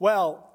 Well, 0.00 0.50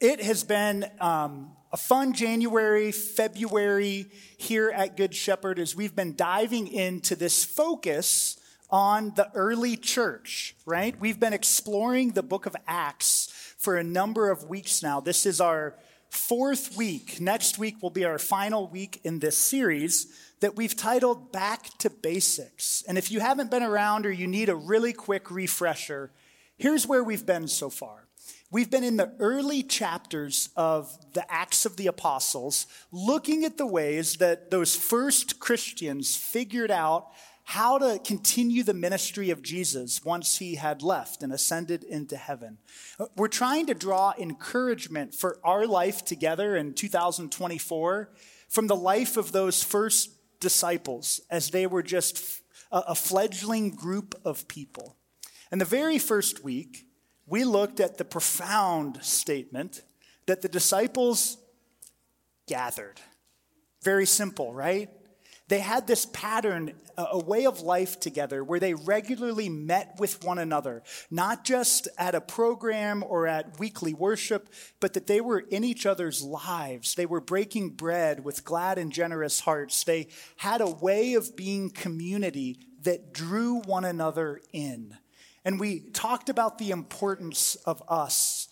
it 0.00 0.22
has 0.22 0.44
been 0.44 0.86
um, 0.98 1.50
a 1.74 1.76
fun 1.76 2.14
January, 2.14 2.90
February 2.90 4.06
here 4.38 4.70
at 4.70 4.96
Good 4.96 5.14
Shepherd 5.14 5.58
as 5.58 5.76
we've 5.76 5.94
been 5.94 6.16
diving 6.16 6.68
into 6.68 7.14
this 7.14 7.44
focus 7.44 8.40
on 8.70 9.12
the 9.14 9.30
early 9.34 9.76
church, 9.76 10.56
right? 10.64 10.98
We've 10.98 11.20
been 11.20 11.34
exploring 11.34 12.12
the 12.12 12.22
book 12.22 12.46
of 12.46 12.56
Acts 12.66 13.54
for 13.58 13.76
a 13.76 13.84
number 13.84 14.30
of 14.30 14.48
weeks 14.48 14.82
now. 14.82 15.00
This 15.00 15.26
is 15.26 15.38
our 15.38 15.74
fourth 16.08 16.74
week. 16.74 17.20
Next 17.20 17.58
week 17.58 17.82
will 17.82 17.90
be 17.90 18.06
our 18.06 18.18
final 18.18 18.68
week 18.68 19.02
in 19.04 19.18
this 19.18 19.36
series 19.36 20.18
that 20.40 20.56
we've 20.56 20.74
titled 20.74 21.30
Back 21.30 21.76
to 21.80 21.90
Basics. 21.90 22.82
And 22.88 22.96
if 22.96 23.10
you 23.10 23.20
haven't 23.20 23.50
been 23.50 23.62
around 23.62 24.06
or 24.06 24.10
you 24.10 24.26
need 24.26 24.48
a 24.48 24.56
really 24.56 24.94
quick 24.94 25.30
refresher, 25.30 26.10
here's 26.56 26.86
where 26.86 27.04
we've 27.04 27.26
been 27.26 27.48
so 27.48 27.68
far. 27.68 28.01
We've 28.52 28.70
been 28.70 28.84
in 28.84 28.98
the 28.98 29.14
early 29.18 29.62
chapters 29.62 30.50
of 30.58 30.94
the 31.14 31.24
Acts 31.32 31.64
of 31.64 31.78
the 31.78 31.86
Apostles, 31.86 32.66
looking 32.92 33.46
at 33.46 33.56
the 33.56 33.66
ways 33.66 34.16
that 34.16 34.50
those 34.50 34.76
first 34.76 35.40
Christians 35.40 36.16
figured 36.16 36.70
out 36.70 37.12
how 37.44 37.78
to 37.78 37.98
continue 38.04 38.62
the 38.62 38.74
ministry 38.74 39.30
of 39.30 39.40
Jesus 39.40 40.04
once 40.04 40.36
he 40.36 40.56
had 40.56 40.82
left 40.82 41.22
and 41.22 41.32
ascended 41.32 41.82
into 41.82 42.18
heaven. 42.18 42.58
We're 43.16 43.28
trying 43.28 43.64
to 43.66 43.74
draw 43.74 44.12
encouragement 44.18 45.14
for 45.14 45.38
our 45.42 45.66
life 45.66 46.04
together 46.04 46.54
in 46.54 46.74
2024 46.74 48.10
from 48.50 48.66
the 48.66 48.76
life 48.76 49.16
of 49.16 49.32
those 49.32 49.62
first 49.62 50.10
disciples 50.40 51.22
as 51.30 51.52
they 51.52 51.66
were 51.66 51.82
just 51.82 52.42
a 52.70 52.94
fledgling 52.94 53.70
group 53.70 54.14
of 54.26 54.46
people. 54.46 54.98
And 55.50 55.58
the 55.58 55.64
very 55.64 55.98
first 55.98 56.44
week, 56.44 56.84
we 57.26 57.44
looked 57.44 57.80
at 57.80 57.98
the 57.98 58.04
profound 58.04 59.02
statement 59.02 59.82
that 60.26 60.42
the 60.42 60.48
disciples 60.48 61.38
gathered. 62.46 63.00
Very 63.82 64.06
simple, 64.06 64.52
right? 64.52 64.90
They 65.48 65.58
had 65.58 65.86
this 65.86 66.06
pattern, 66.06 66.72
a 66.96 67.18
way 67.18 67.46
of 67.46 67.60
life 67.60 68.00
together 68.00 68.42
where 68.42 68.60
they 68.60 68.74
regularly 68.74 69.48
met 69.48 69.96
with 69.98 70.24
one 70.24 70.38
another, 70.38 70.82
not 71.10 71.44
just 71.44 71.88
at 71.98 72.14
a 72.14 72.20
program 72.20 73.04
or 73.06 73.26
at 73.26 73.58
weekly 73.58 73.92
worship, 73.92 74.48
but 74.80 74.94
that 74.94 75.08
they 75.08 75.20
were 75.20 75.40
in 75.40 75.64
each 75.64 75.84
other's 75.84 76.22
lives. 76.22 76.94
They 76.94 77.06
were 77.06 77.20
breaking 77.20 77.70
bread 77.70 78.24
with 78.24 78.44
glad 78.44 78.78
and 78.78 78.92
generous 78.92 79.40
hearts. 79.40 79.84
They 79.84 80.08
had 80.36 80.60
a 80.60 80.70
way 80.70 81.14
of 81.14 81.36
being 81.36 81.68
community 81.70 82.58
that 82.82 83.12
drew 83.12 83.60
one 83.60 83.84
another 83.84 84.40
in. 84.52 84.96
And 85.44 85.58
we 85.58 85.80
talked 85.90 86.28
about 86.28 86.58
the 86.58 86.70
importance 86.70 87.56
of 87.66 87.82
us, 87.88 88.48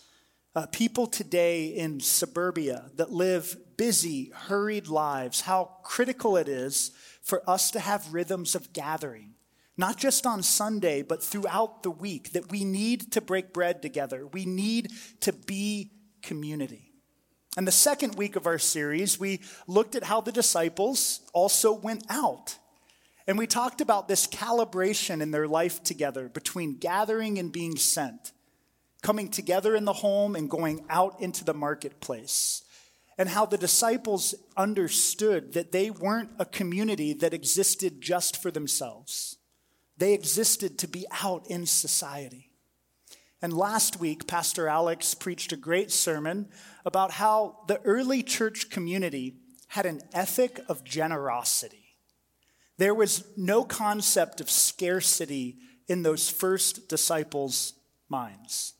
uh, 0.54 0.66
people 0.66 1.06
today 1.06 1.66
in 1.66 2.00
suburbia 2.00 2.90
that 2.96 3.12
live 3.12 3.56
busy, 3.76 4.30
hurried 4.34 4.88
lives, 4.88 5.42
how 5.42 5.76
critical 5.84 6.36
it 6.36 6.48
is 6.48 6.90
for 7.22 7.48
us 7.48 7.70
to 7.70 7.80
have 7.80 8.12
rhythms 8.12 8.54
of 8.54 8.72
gathering, 8.72 9.34
not 9.76 9.96
just 9.96 10.26
on 10.26 10.42
Sunday, 10.42 11.02
but 11.02 11.22
throughout 11.22 11.82
the 11.82 11.90
week, 11.90 12.32
that 12.32 12.50
we 12.50 12.64
need 12.64 13.12
to 13.12 13.20
break 13.20 13.52
bread 13.52 13.80
together. 13.82 14.26
We 14.26 14.44
need 14.44 14.90
to 15.20 15.32
be 15.32 15.92
community. 16.22 16.92
And 17.56 17.66
the 17.66 17.72
second 17.72 18.16
week 18.16 18.36
of 18.36 18.46
our 18.46 18.58
series, 18.58 19.18
we 19.18 19.40
looked 19.66 19.94
at 19.94 20.04
how 20.04 20.20
the 20.20 20.32
disciples 20.32 21.20
also 21.32 21.72
went 21.72 22.04
out 22.08 22.58
and 23.26 23.38
we 23.38 23.46
talked 23.46 23.80
about 23.80 24.08
this 24.08 24.26
calibration 24.26 25.20
in 25.20 25.30
their 25.30 25.46
life 25.46 25.82
together 25.82 26.28
between 26.28 26.78
gathering 26.78 27.38
and 27.38 27.52
being 27.52 27.76
sent, 27.76 28.32
coming 29.02 29.28
together 29.28 29.76
in 29.76 29.84
the 29.84 29.92
home 29.92 30.34
and 30.34 30.50
going 30.50 30.84
out 30.88 31.20
into 31.20 31.44
the 31.44 31.54
marketplace. 31.54 32.62
And 33.18 33.28
how 33.28 33.44
the 33.44 33.58
disciples 33.58 34.34
understood 34.56 35.52
that 35.52 35.72
they 35.72 35.90
weren't 35.90 36.30
a 36.38 36.46
community 36.46 37.12
that 37.12 37.34
existed 37.34 38.00
just 38.00 38.40
for 38.40 38.50
themselves. 38.50 39.36
They 39.98 40.14
existed 40.14 40.78
to 40.78 40.88
be 40.88 41.04
out 41.22 41.46
in 41.48 41.66
society. 41.66 42.50
And 43.42 43.52
last 43.52 44.00
week, 44.00 44.26
Pastor 44.26 44.68
Alex 44.68 45.14
preached 45.14 45.52
a 45.52 45.56
great 45.56 45.90
sermon 45.90 46.48
about 46.84 47.12
how 47.12 47.60
the 47.68 47.80
early 47.82 48.22
church 48.22 48.70
community 48.70 49.36
had 49.68 49.86
an 49.86 50.00
ethic 50.12 50.60
of 50.68 50.84
generosity. 50.84 51.79
There 52.80 52.94
was 52.94 53.24
no 53.36 53.62
concept 53.62 54.40
of 54.40 54.48
scarcity 54.48 55.58
in 55.86 56.02
those 56.02 56.30
first 56.30 56.88
disciples' 56.88 57.74
minds. 58.08 58.72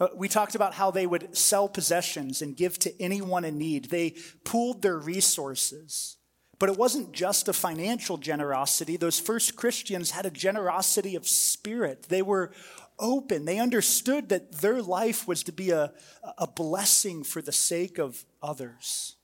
Uh, 0.00 0.08
we 0.14 0.26
talked 0.26 0.54
about 0.54 0.72
how 0.72 0.90
they 0.90 1.06
would 1.06 1.36
sell 1.36 1.68
possessions 1.68 2.40
and 2.40 2.56
give 2.56 2.78
to 2.78 2.98
anyone 2.98 3.44
in 3.44 3.58
need. 3.58 3.90
They 3.90 4.14
pooled 4.44 4.80
their 4.80 4.96
resources. 4.96 6.16
But 6.58 6.70
it 6.70 6.78
wasn't 6.78 7.12
just 7.12 7.46
a 7.46 7.52
financial 7.52 8.16
generosity. 8.16 8.96
Those 8.96 9.20
first 9.20 9.54
Christians 9.54 10.12
had 10.12 10.24
a 10.24 10.30
generosity 10.30 11.14
of 11.14 11.28
spirit. 11.28 12.04
They 12.04 12.22
were 12.22 12.52
open. 12.98 13.44
They 13.44 13.58
understood 13.58 14.30
that 14.30 14.50
their 14.62 14.80
life 14.80 15.28
was 15.28 15.42
to 15.42 15.52
be 15.52 15.72
a, 15.72 15.92
a 16.38 16.46
blessing 16.46 17.22
for 17.22 17.42
the 17.42 17.52
sake 17.52 17.98
of 17.98 18.24
others. 18.42 19.16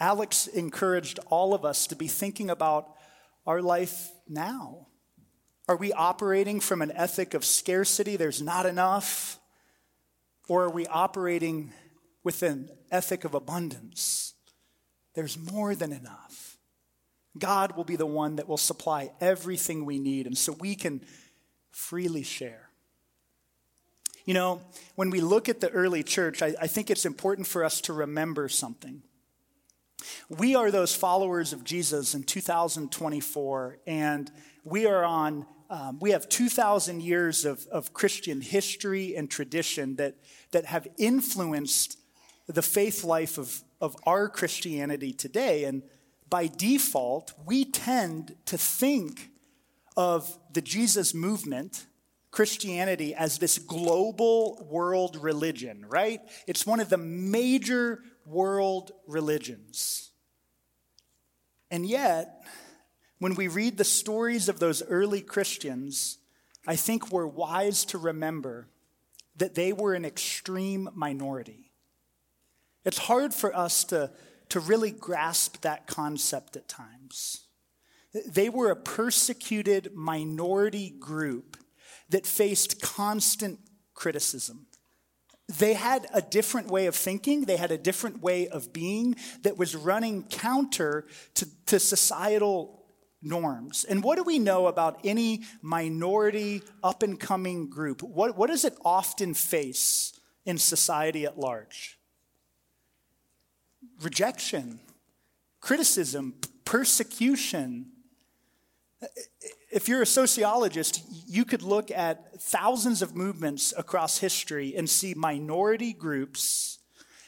Alex 0.00 0.48
encouraged 0.48 1.20
all 1.30 1.54
of 1.54 1.64
us 1.64 1.86
to 1.86 1.94
be 1.94 2.08
thinking 2.08 2.50
about 2.50 2.93
our 3.46 3.62
life 3.62 4.10
now? 4.28 4.88
Are 5.68 5.76
we 5.76 5.92
operating 5.92 6.60
from 6.60 6.82
an 6.82 6.92
ethic 6.92 7.34
of 7.34 7.44
scarcity, 7.44 8.16
there's 8.16 8.42
not 8.42 8.66
enough? 8.66 9.38
Or 10.48 10.64
are 10.64 10.70
we 10.70 10.86
operating 10.86 11.72
with 12.22 12.42
an 12.42 12.68
ethic 12.90 13.24
of 13.24 13.34
abundance? 13.34 14.34
There's 15.14 15.38
more 15.38 15.74
than 15.74 15.92
enough. 15.92 16.58
God 17.38 17.76
will 17.76 17.84
be 17.84 17.96
the 17.96 18.06
one 18.06 18.36
that 18.36 18.48
will 18.48 18.56
supply 18.58 19.10
everything 19.20 19.84
we 19.84 19.98
need, 19.98 20.26
and 20.26 20.36
so 20.36 20.52
we 20.52 20.74
can 20.74 21.00
freely 21.70 22.22
share. 22.22 22.68
You 24.24 24.34
know, 24.34 24.62
when 24.94 25.10
we 25.10 25.20
look 25.20 25.48
at 25.48 25.60
the 25.60 25.70
early 25.70 26.02
church, 26.02 26.42
I, 26.42 26.54
I 26.60 26.66
think 26.66 26.90
it's 26.90 27.04
important 27.04 27.46
for 27.46 27.64
us 27.64 27.80
to 27.82 27.92
remember 27.92 28.48
something. 28.48 29.02
We 30.28 30.54
are 30.54 30.70
those 30.70 30.94
followers 30.94 31.52
of 31.52 31.64
Jesus 31.64 32.14
in 32.14 32.22
2024, 32.24 33.78
and 33.86 34.30
we 34.64 34.86
are 34.86 35.04
on, 35.04 35.46
um, 35.70 35.98
we 36.00 36.10
have 36.10 36.28
2,000 36.28 37.02
years 37.02 37.44
of, 37.44 37.66
of 37.70 37.92
Christian 37.92 38.40
history 38.40 39.14
and 39.16 39.30
tradition 39.30 39.96
that, 39.96 40.16
that 40.52 40.64
have 40.66 40.88
influenced 40.98 41.98
the 42.46 42.62
faith 42.62 43.04
life 43.04 43.38
of, 43.38 43.62
of 43.80 43.96
our 44.06 44.28
Christianity 44.28 45.12
today. 45.12 45.64
And 45.64 45.82
by 46.28 46.46
default, 46.46 47.32
we 47.44 47.64
tend 47.64 48.36
to 48.46 48.58
think 48.58 49.30
of 49.96 50.38
the 50.52 50.60
Jesus 50.60 51.14
movement, 51.14 51.86
Christianity, 52.30 53.14
as 53.14 53.38
this 53.38 53.58
global 53.58 54.66
world 54.68 55.16
religion, 55.22 55.84
right? 55.88 56.20
It's 56.46 56.66
one 56.66 56.80
of 56.80 56.88
the 56.88 56.98
major 56.98 58.00
world 58.26 58.92
religions. 59.06 60.10
And 61.70 61.86
yet, 61.86 62.44
when 63.18 63.34
we 63.34 63.48
read 63.48 63.78
the 63.78 63.84
stories 63.84 64.48
of 64.48 64.58
those 64.58 64.82
early 64.82 65.20
Christians, 65.20 66.18
I 66.66 66.76
think 66.76 67.10
we're 67.10 67.26
wise 67.26 67.84
to 67.86 67.98
remember 67.98 68.68
that 69.36 69.54
they 69.54 69.72
were 69.72 69.94
an 69.94 70.04
extreme 70.04 70.88
minority. 70.94 71.72
It's 72.84 72.98
hard 72.98 73.34
for 73.34 73.54
us 73.56 73.84
to, 73.84 74.10
to 74.50 74.60
really 74.60 74.90
grasp 74.90 75.62
that 75.62 75.86
concept 75.86 76.56
at 76.56 76.68
times. 76.68 77.46
They 78.26 78.48
were 78.48 78.70
a 78.70 78.76
persecuted 78.76 79.94
minority 79.94 80.90
group 80.90 81.56
that 82.10 82.26
faced 82.26 82.80
constant 82.80 83.58
criticism. 83.94 84.66
They 85.48 85.74
had 85.74 86.06
a 86.14 86.22
different 86.22 86.68
way 86.68 86.86
of 86.86 86.94
thinking, 86.94 87.42
they 87.42 87.56
had 87.56 87.70
a 87.70 87.78
different 87.78 88.22
way 88.22 88.48
of 88.48 88.72
being 88.72 89.16
that 89.42 89.58
was 89.58 89.76
running 89.76 90.22
counter 90.24 91.06
to, 91.34 91.48
to 91.66 91.78
societal 91.78 92.82
norms. 93.20 93.84
And 93.84 94.02
what 94.02 94.16
do 94.16 94.22
we 94.22 94.38
know 94.38 94.66
about 94.68 95.00
any 95.04 95.42
minority, 95.60 96.62
up 96.82 97.02
and 97.02 97.18
coming 97.18 97.68
group? 97.68 98.02
What, 98.02 98.36
what 98.36 98.48
does 98.48 98.64
it 98.64 98.74
often 98.84 99.34
face 99.34 100.18
in 100.46 100.58
society 100.58 101.24
at 101.24 101.38
large? 101.38 101.98
Rejection, 104.00 104.80
criticism, 105.60 106.34
persecution, 106.64 107.86
if 109.70 109.88
you're 109.88 110.02
a 110.02 110.06
sociologist, 110.06 111.02
you 111.26 111.44
could 111.44 111.62
look 111.62 111.90
at 111.90 112.40
thousands 112.40 113.02
of 113.02 113.14
movements 113.14 113.72
across 113.76 114.18
history 114.18 114.74
and 114.76 114.88
see 114.88 115.14
minority 115.14 115.92
groups 115.92 116.78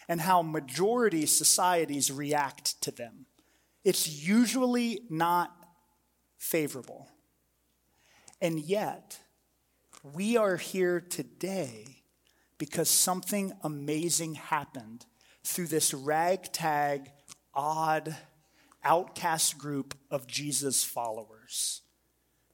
and 0.08 0.20
how 0.20 0.42
majority 0.42 1.26
societies 1.26 2.12
react 2.12 2.80
to 2.82 2.90
them. 2.90 3.26
It's 3.84 4.08
usually 4.08 5.00
not 5.10 5.52
favorable. 6.38 7.08
And 8.40 8.60
yet, 8.60 9.18
we 10.02 10.36
are 10.36 10.56
here 10.56 11.00
today 11.00 12.02
because 12.58 12.88
something 12.88 13.52
amazing 13.62 14.34
happened 14.34 15.06
through 15.44 15.66
this 15.66 15.94
ragtag, 15.94 17.10
odd, 17.54 18.16
outcast 18.86 19.58
group 19.58 19.94
of 20.10 20.26
Jesus 20.26 20.84
followers. 20.84 21.82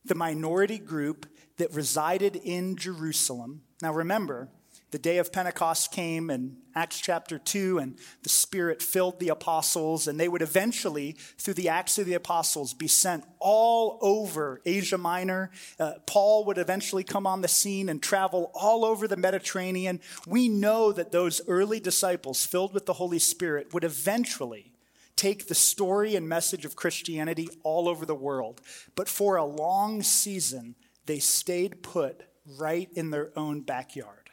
The 0.04 0.14
minority 0.14 0.78
group 0.78 1.26
that 1.58 1.72
resided 1.72 2.36
in 2.36 2.76
Jerusalem. 2.76 3.62
Now 3.82 3.92
remember, 3.92 4.48
the 4.92 4.98
day 4.98 5.18
of 5.18 5.32
Pentecost 5.32 5.90
came 5.90 6.28
in 6.28 6.58
Acts 6.74 7.00
chapter 7.00 7.38
2, 7.38 7.78
and 7.78 7.98
the 8.22 8.28
Spirit 8.28 8.82
filled 8.82 9.20
the 9.20 9.30
apostles, 9.30 10.06
and 10.06 10.20
they 10.20 10.28
would 10.28 10.42
eventually, 10.42 11.12
through 11.38 11.54
the 11.54 11.70
Acts 11.70 11.98
of 11.98 12.04
the 12.04 12.12
Apostles, 12.14 12.74
be 12.74 12.88
sent 12.88 13.24
all 13.38 13.98
over 14.02 14.60
Asia 14.66 14.98
Minor. 14.98 15.50
Uh, 15.78 15.94
Paul 16.06 16.44
would 16.44 16.58
eventually 16.58 17.04
come 17.04 17.26
on 17.26 17.40
the 17.40 17.48
scene 17.48 17.88
and 17.88 18.02
travel 18.02 18.50
all 18.54 18.84
over 18.84 19.08
the 19.08 19.16
Mediterranean. 19.16 20.00
We 20.26 20.48
know 20.48 20.92
that 20.92 21.10
those 21.10 21.40
early 21.48 21.80
disciples, 21.80 22.44
filled 22.44 22.74
with 22.74 22.84
the 22.84 22.94
Holy 22.94 23.18
Spirit, 23.18 23.72
would 23.72 23.84
eventually 23.84 24.71
take 25.16 25.48
the 25.48 25.54
story 25.54 26.16
and 26.16 26.28
message 26.28 26.64
of 26.64 26.76
Christianity 26.76 27.48
all 27.62 27.88
over 27.88 28.04
the 28.06 28.14
world. 28.14 28.60
But 28.94 29.08
for 29.08 29.36
a 29.36 29.44
long 29.44 30.02
season, 30.02 30.74
they 31.06 31.18
stayed 31.18 31.82
put 31.82 32.22
right 32.58 32.88
in 32.94 33.10
their 33.10 33.30
own 33.36 33.60
backyard. 33.60 34.30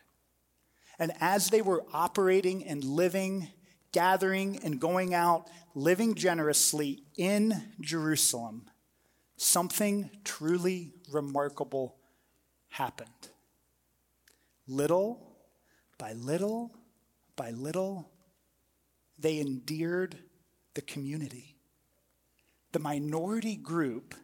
And 0.97 1.13
as 1.21 1.49
they 1.49 1.61
were 1.61 1.85
operating 1.93 2.65
and 2.65 2.83
living, 2.83 3.47
gathering 3.91 4.59
and 4.63 4.79
going 4.79 5.13
out, 5.13 5.49
living 5.73 6.15
generously 6.15 7.03
in 7.17 7.73
Jerusalem, 7.79 8.65
something 9.37 10.09
truly 10.23 10.93
remarkable 11.11 11.95
happened. 12.69 13.29
Little 14.67 15.35
by 15.97 16.13
little 16.13 16.71
by 17.35 17.51
little, 17.51 18.11
they 19.17 19.39
endeared 19.39 20.17
the 20.79 20.85
community. 20.85 21.57
The 22.71 22.79
minority 22.79 23.57
group 23.57 24.15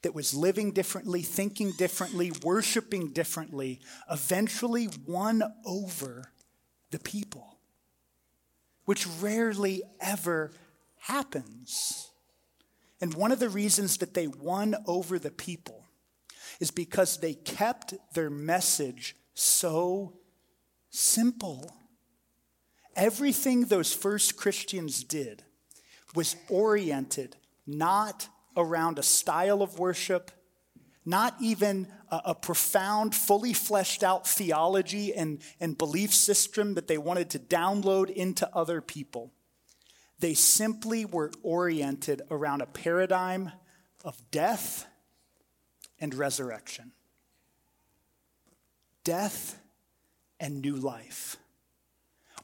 that 0.00 0.14
was 0.14 0.32
living 0.32 0.72
differently, 0.72 1.20
thinking 1.20 1.72
differently, 1.72 2.32
worshiping 2.42 3.08
differently, 3.08 3.78
eventually 4.10 4.88
won 5.06 5.42
over 5.66 6.32
the 6.92 6.98
people, 6.98 7.58
which 8.86 9.06
rarely 9.20 9.82
ever 10.00 10.52
happens. 11.00 12.10
And 13.02 13.12
one 13.12 13.30
of 13.30 13.38
the 13.38 13.50
reasons 13.50 13.98
that 13.98 14.14
they 14.14 14.28
won 14.28 14.74
over 14.86 15.18
the 15.18 15.30
people 15.30 15.84
is 16.58 16.70
because 16.70 17.18
they 17.18 17.34
kept 17.34 17.92
their 18.14 18.30
message 18.30 19.14
so 19.34 20.14
simple. 20.88 21.70
Everything 22.96 23.66
those 23.66 23.92
first 23.92 24.38
Christians 24.38 25.04
did 25.04 25.44
was 26.14 26.36
oriented 26.48 27.36
not 27.66 28.28
around 28.56 28.98
a 28.98 29.02
style 29.02 29.62
of 29.62 29.78
worship, 29.78 30.30
not 31.04 31.34
even 31.40 31.88
a, 32.10 32.20
a, 32.26 32.34
profound, 32.34 33.14
fully 33.14 33.52
fleshed 33.52 34.02
out 34.02 34.26
theology 34.26 35.14
and, 35.14 35.40
and 35.60 35.78
belief 35.78 36.12
system 36.12 36.74
that 36.74 36.86
they 36.86 36.98
wanted 36.98 37.30
to 37.30 37.38
download 37.38 38.10
into 38.10 38.48
other 38.54 38.80
people. 38.80 39.32
They 40.18 40.34
simply 40.34 41.04
were 41.04 41.32
oriented 41.42 42.22
around 42.30 42.62
a 42.62 42.66
paradigm 42.66 43.52
of 44.04 44.20
death 44.30 44.86
and 45.98 46.14
resurrection. 46.14 46.92
Death 49.04 49.58
and 50.38 50.60
new 50.60 50.76
life. 50.76 51.36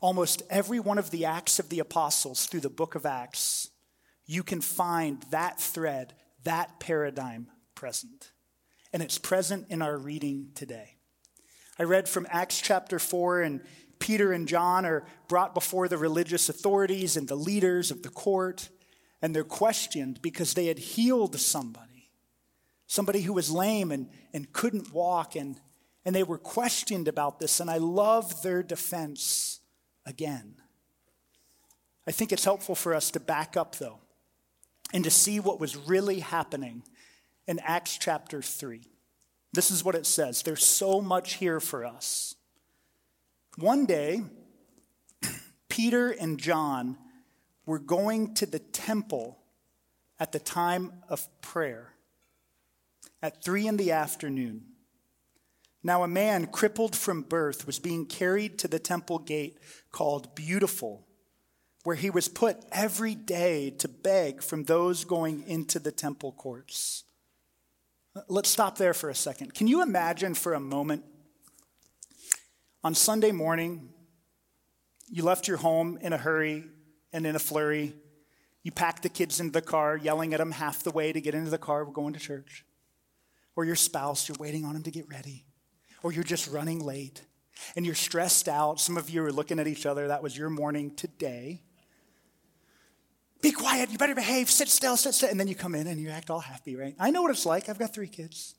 Almost 0.00 0.42
every 0.48 0.80
one 0.80 0.98
of 0.98 1.10
the 1.10 1.24
Acts 1.24 1.58
of 1.58 1.68
the 1.68 1.80
Apostles 1.80 2.46
through 2.46 2.60
the 2.60 2.70
book 2.70 2.94
of 2.94 3.04
Acts 3.04 3.70
you 4.28 4.42
can 4.42 4.60
find 4.60 5.24
that 5.30 5.58
thread, 5.58 6.12
that 6.44 6.78
paradigm 6.78 7.48
present. 7.74 8.30
And 8.92 9.02
it's 9.02 9.18
present 9.18 9.66
in 9.70 9.80
our 9.80 9.96
reading 9.96 10.50
today. 10.54 10.96
I 11.78 11.84
read 11.84 12.08
from 12.08 12.26
Acts 12.30 12.60
chapter 12.60 12.98
4, 12.98 13.40
and 13.40 13.62
Peter 13.98 14.32
and 14.32 14.46
John 14.46 14.84
are 14.84 15.06
brought 15.28 15.54
before 15.54 15.88
the 15.88 15.96
religious 15.96 16.50
authorities 16.50 17.16
and 17.16 17.26
the 17.26 17.36
leaders 17.36 17.90
of 17.90 18.02
the 18.02 18.10
court, 18.10 18.68
and 19.22 19.34
they're 19.34 19.44
questioned 19.44 20.20
because 20.20 20.52
they 20.52 20.66
had 20.66 20.78
healed 20.78 21.40
somebody, 21.40 22.10
somebody 22.86 23.22
who 23.22 23.32
was 23.32 23.50
lame 23.50 23.90
and, 23.90 24.10
and 24.34 24.52
couldn't 24.52 24.92
walk, 24.92 25.36
and, 25.36 25.58
and 26.04 26.14
they 26.14 26.22
were 26.22 26.38
questioned 26.38 27.08
about 27.08 27.40
this. 27.40 27.60
And 27.60 27.70
I 27.70 27.78
love 27.78 28.42
their 28.42 28.62
defense 28.62 29.47
again. 30.08 30.55
I 32.06 32.10
think 32.10 32.32
it's 32.32 32.44
helpful 32.44 32.75
for 32.75 32.94
us 32.94 33.10
to 33.12 33.20
back 33.20 33.56
up, 33.56 33.76
though 33.76 34.00
and 34.93 35.05
to 35.05 35.10
see 35.10 35.40
what 35.40 35.60
was 35.60 35.76
really 35.76 36.20
happening 36.20 36.82
in 37.46 37.58
Acts 37.60 37.99
chapter 37.99 38.43
3. 38.43 38.82
This 39.52 39.70
is 39.70 39.84
what 39.84 39.94
it 39.94 40.06
says. 40.06 40.43
There's 40.43 40.64
so 40.64 41.00
much 41.00 41.34
here 41.34 41.60
for 41.60 41.84
us. 41.84 42.34
One 43.56 43.87
day, 43.87 44.22
Peter 45.69 46.10
and 46.10 46.38
John 46.38 46.96
were 47.66 47.78
going 47.78 48.34
to 48.34 48.46
the 48.46 48.58
temple 48.58 49.38
at 50.20 50.32
the 50.32 50.38
time 50.38 50.93
of 51.08 51.26
prayer 51.43 51.93
at 53.22 53.43
three 53.43 53.66
in 53.66 53.76
the 53.76 53.93
afternoon. 53.93 54.62
Now, 55.82 56.02
a 56.02 56.08
man 56.08 56.46
crippled 56.46 56.96
from 56.96 57.22
birth 57.22 57.66
was 57.66 57.78
being 57.78 58.06
carried 58.06 58.58
to 58.58 58.69
the 58.69 58.78
temple 58.78 59.19
gate 59.19 59.58
called 59.92 60.34
Beautiful 60.34 61.08
where 61.88 61.96
he 61.96 62.10
was 62.10 62.28
put 62.28 62.62
every 62.70 63.14
day 63.14 63.70
to 63.70 63.88
beg 63.88 64.42
from 64.42 64.64
those 64.64 65.06
going 65.06 65.42
into 65.46 65.78
the 65.78 65.90
temple 65.90 66.32
courts. 66.32 67.04
Let's 68.28 68.50
stop 68.50 68.76
there 68.76 68.92
for 68.92 69.08
a 69.08 69.14
second. 69.14 69.54
Can 69.54 69.69
you 69.69 69.82
imagine 69.82 70.34
for 70.34 70.52
a 70.52 70.60
moment 70.60 71.04
on 72.84 72.94
Sunday 72.94 73.32
morning, 73.32 73.88
you 75.08 75.22
left 75.22 75.48
your 75.48 75.56
home 75.56 75.98
in 76.02 76.12
a 76.12 76.19
hurry 76.19 76.64
and 77.12 77.26
in 77.26 77.34
a 77.34 77.38
flurry. 77.38 77.94
You 78.62 78.70
packed 78.70 79.02
the 79.02 79.08
kids 79.08 79.40
into 79.40 79.52
the 79.52 79.62
car, 79.62 79.96
yelling 79.96 80.34
at 80.34 80.40
them 80.40 80.50
half 80.50 80.82
the 80.82 80.90
way 80.90 81.12
to 81.12 81.22
get 81.22 81.34
into 81.34 81.50
the 81.50 81.56
car, 81.56 81.86
we're 81.86 81.92
going 81.92 82.12
to 82.12 82.20
church. 82.20 82.66
Or 83.56 83.64
your 83.64 83.76
spouse, 83.76 84.28
you're 84.28 84.36
waiting 84.38 84.66
on 84.66 84.76
him 84.76 84.82
to 84.82 84.90
get 84.90 85.08
ready. 85.08 85.46
Or 86.02 86.12
you're 86.12 86.24
just 86.24 86.50
running 86.50 86.84
late 86.84 87.22
and 87.76 87.84
you're 87.84 87.94
stressed 87.94 88.48
out. 88.48 88.80
Some 88.80 88.96
of 88.96 89.10
you 89.10 89.24
are 89.24 89.32
looking 89.32 89.58
at 89.58 89.66
each 89.66 89.86
other. 89.86 90.08
That 90.08 90.22
was 90.22 90.36
your 90.36 90.50
morning 90.50 90.94
today. 90.94 91.62
Be 93.40 93.52
quiet, 93.52 93.90
you 93.90 93.98
better 93.98 94.17
behave, 94.17 94.50
sit 94.50 94.69
still, 94.69 94.96
sit 94.96 95.14
still. 95.14 95.28
And 95.28 95.38
then 95.38 95.46
you 95.46 95.55
come 95.55 95.74
in 95.74 95.86
and 95.86 96.00
you 96.00 96.10
act 96.10 96.31
all 96.31 96.40
happy, 96.40 96.74
right? 96.76 96.94
I 96.98 97.10
know 97.10 97.22
what 97.22 97.31
it's 97.31 97.46
like. 97.46 97.69
I've 97.69 97.78
got 97.78 97.94
three 97.94 98.08
kids. 98.08 98.55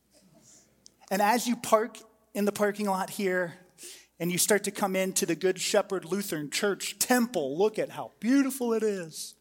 And 1.12 1.22
as 1.22 1.48
you 1.48 1.56
park 1.56 1.98
in 2.34 2.46
the 2.46 2.52
parking 2.52 2.86
lot 2.86 3.10
here 3.10 3.56
and 4.20 4.32
you 4.32 4.38
start 4.38 4.64
to 4.66 4.72
come 4.72 4.96
into 4.96 5.26
the 5.26 5.36
Good 5.36 5.60
Shepherd 5.60 6.06
Lutheran 6.06 6.50
Church 6.50 6.98
temple, 7.00 7.58
look 7.58 7.78
at 7.78 7.90
how 7.90 8.12
beautiful 8.20 8.74
it 8.74 8.84
is. 8.84 9.36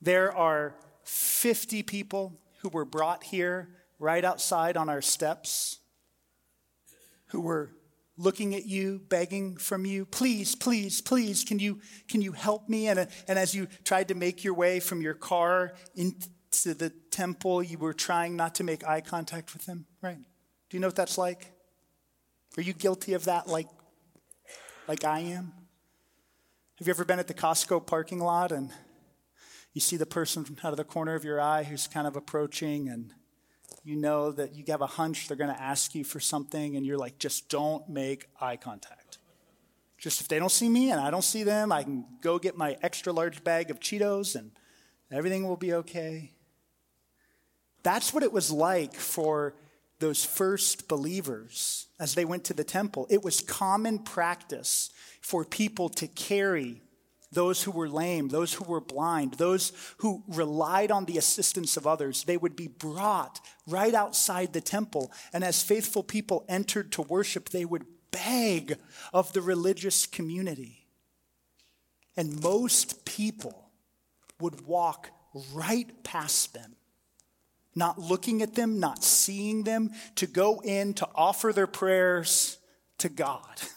There 0.00 0.34
are 0.34 0.74
50 1.04 1.82
people 1.82 2.32
who 2.60 2.68
were 2.68 2.84
brought 2.84 3.24
here 3.24 3.68
right 3.98 4.24
outside 4.24 4.76
on 4.76 4.88
our 4.88 5.02
steps 5.02 5.80
who 7.28 7.40
were 7.40 7.72
looking 8.18 8.54
at 8.54 8.64
you, 8.64 9.00
begging 9.08 9.56
from 9.56 9.84
you, 9.84 10.06
please, 10.06 10.54
please, 10.54 11.00
please, 11.00 11.44
can 11.44 11.58
you, 11.58 11.80
can 12.08 12.22
you 12.22 12.32
help 12.32 12.68
me? 12.68 12.88
And, 12.88 13.08
and 13.28 13.38
as 13.38 13.54
you 13.54 13.68
tried 13.84 14.08
to 14.08 14.14
make 14.14 14.42
your 14.42 14.54
way 14.54 14.80
from 14.80 15.02
your 15.02 15.14
car 15.14 15.74
into 15.94 16.74
the 16.74 16.92
temple, 17.10 17.62
you 17.62 17.78
were 17.78 17.92
trying 17.92 18.36
not 18.36 18.54
to 18.56 18.64
make 18.64 18.86
eye 18.86 19.02
contact 19.02 19.52
with 19.52 19.66
them, 19.66 19.86
right? 20.00 20.16
Do 20.16 20.76
you 20.76 20.80
know 20.80 20.88
what 20.88 20.96
that's 20.96 21.18
like? 21.18 21.52
Are 22.56 22.62
you 22.62 22.72
guilty 22.72 23.12
of 23.12 23.26
that 23.26 23.48
like, 23.48 23.68
like 24.88 25.04
I 25.04 25.20
am? 25.20 25.52
Have 26.78 26.86
you 26.86 26.90
ever 26.90 27.04
been 27.04 27.18
at 27.18 27.28
the 27.28 27.34
Costco 27.34 27.86
parking 27.86 28.20
lot 28.20 28.52
and 28.52 28.70
you 29.72 29.80
see 29.80 29.96
the 29.96 30.06
person 30.06 30.56
out 30.64 30.72
of 30.72 30.78
the 30.78 30.84
corner 30.84 31.14
of 31.14 31.24
your 31.24 31.40
eye 31.40 31.64
who's 31.64 31.86
kind 31.86 32.06
of 32.06 32.16
approaching 32.16 32.88
and 32.88 33.12
you 33.86 33.94
know 33.94 34.32
that 34.32 34.56
you 34.56 34.64
have 34.66 34.82
a 34.82 34.86
hunch 34.86 35.28
they're 35.28 35.36
going 35.36 35.54
to 35.54 35.62
ask 35.62 35.94
you 35.94 36.02
for 36.02 36.18
something, 36.18 36.76
and 36.76 36.84
you're 36.84 36.98
like, 36.98 37.18
just 37.18 37.48
don't 37.48 37.88
make 37.88 38.26
eye 38.40 38.56
contact. 38.56 39.18
Just 39.96 40.20
if 40.20 40.28
they 40.28 40.40
don't 40.40 40.50
see 40.50 40.68
me 40.68 40.90
and 40.90 41.00
I 41.00 41.10
don't 41.10 41.24
see 41.24 41.44
them, 41.44 41.70
I 41.70 41.84
can 41.84 42.04
go 42.20 42.38
get 42.38 42.56
my 42.56 42.76
extra 42.82 43.12
large 43.12 43.44
bag 43.44 43.70
of 43.70 43.80
Cheetos 43.80 44.34
and 44.34 44.50
everything 45.10 45.46
will 45.46 45.56
be 45.56 45.72
okay. 45.72 46.32
That's 47.82 48.12
what 48.12 48.22
it 48.22 48.32
was 48.32 48.50
like 48.50 48.94
for 48.94 49.54
those 50.00 50.24
first 50.24 50.88
believers 50.88 51.86
as 51.98 52.14
they 52.14 52.24
went 52.24 52.44
to 52.44 52.54
the 52.54 52.64
temple. 52.64 53.06
It 53.08 53.24
was 53.24 53.40
common 53.40 54.00
practice 54.00 54.90
for 55.20 55.44
people 55.44 55.88
to 55.90 56.06
carry 56.08 56.82
those 57.32 57.62
who 57.62 57.70
were 57.70 57.88
lame, 57.88 58.28
those 58.28 58.54
who 58.54 58.64
were 58.64 58.80
blind, 58.80 59.34
those 59.34 59.72
who 59.98 60.22
relied 60.28 60.90
on 60.90 61.04
the 61.04 61.18
assistance 61.18 61.76
of 61.76 61.86
others, 61.86 62.24
they 62.24 62.36
would 62.36 62.56
be 62.56 62.68
brought 62.68 63.40
right 63.66 63.94
outside 63.94 64.52
the 64.52 64.60
temple. 64.60 65.10
And 65.32 65.42
as 65.42 65.62
faithful 65.62 66.02
people 66.02 66.44
entered 66.48 66.92
to 66.92 67.02
worship, 67.02 67.48
they 67.48 67.64
would 67.64 67.86
beg 68.10 68.78
of 69.12 69.32
the 69.32 69.42
religious 69.42 70.06
community. 70.06 70.86
And 72.16 72.40
most 72.42 73.04
people 73.04 73.70
would 74.40 74.66
walk 74.66 75.10
right 75.52 76.02
past 76.04 76.54
them, 76.54 76.76
not 77.74 77.98
looking 77.98 78.40
at 78.40 78.54
them, 78.54 78.80
not 78.80 79.04
seeing 79.04 79.64
them, 79.64 79.90
to 80.14 80.26
go 80.26 80.60
in 80.60 80.94
to 80.94 81.08
offer 81.14 81.52
their 81.52 81.66
prayers 81.66 82.58
to 82.98 83.08
God. 83.08 83.60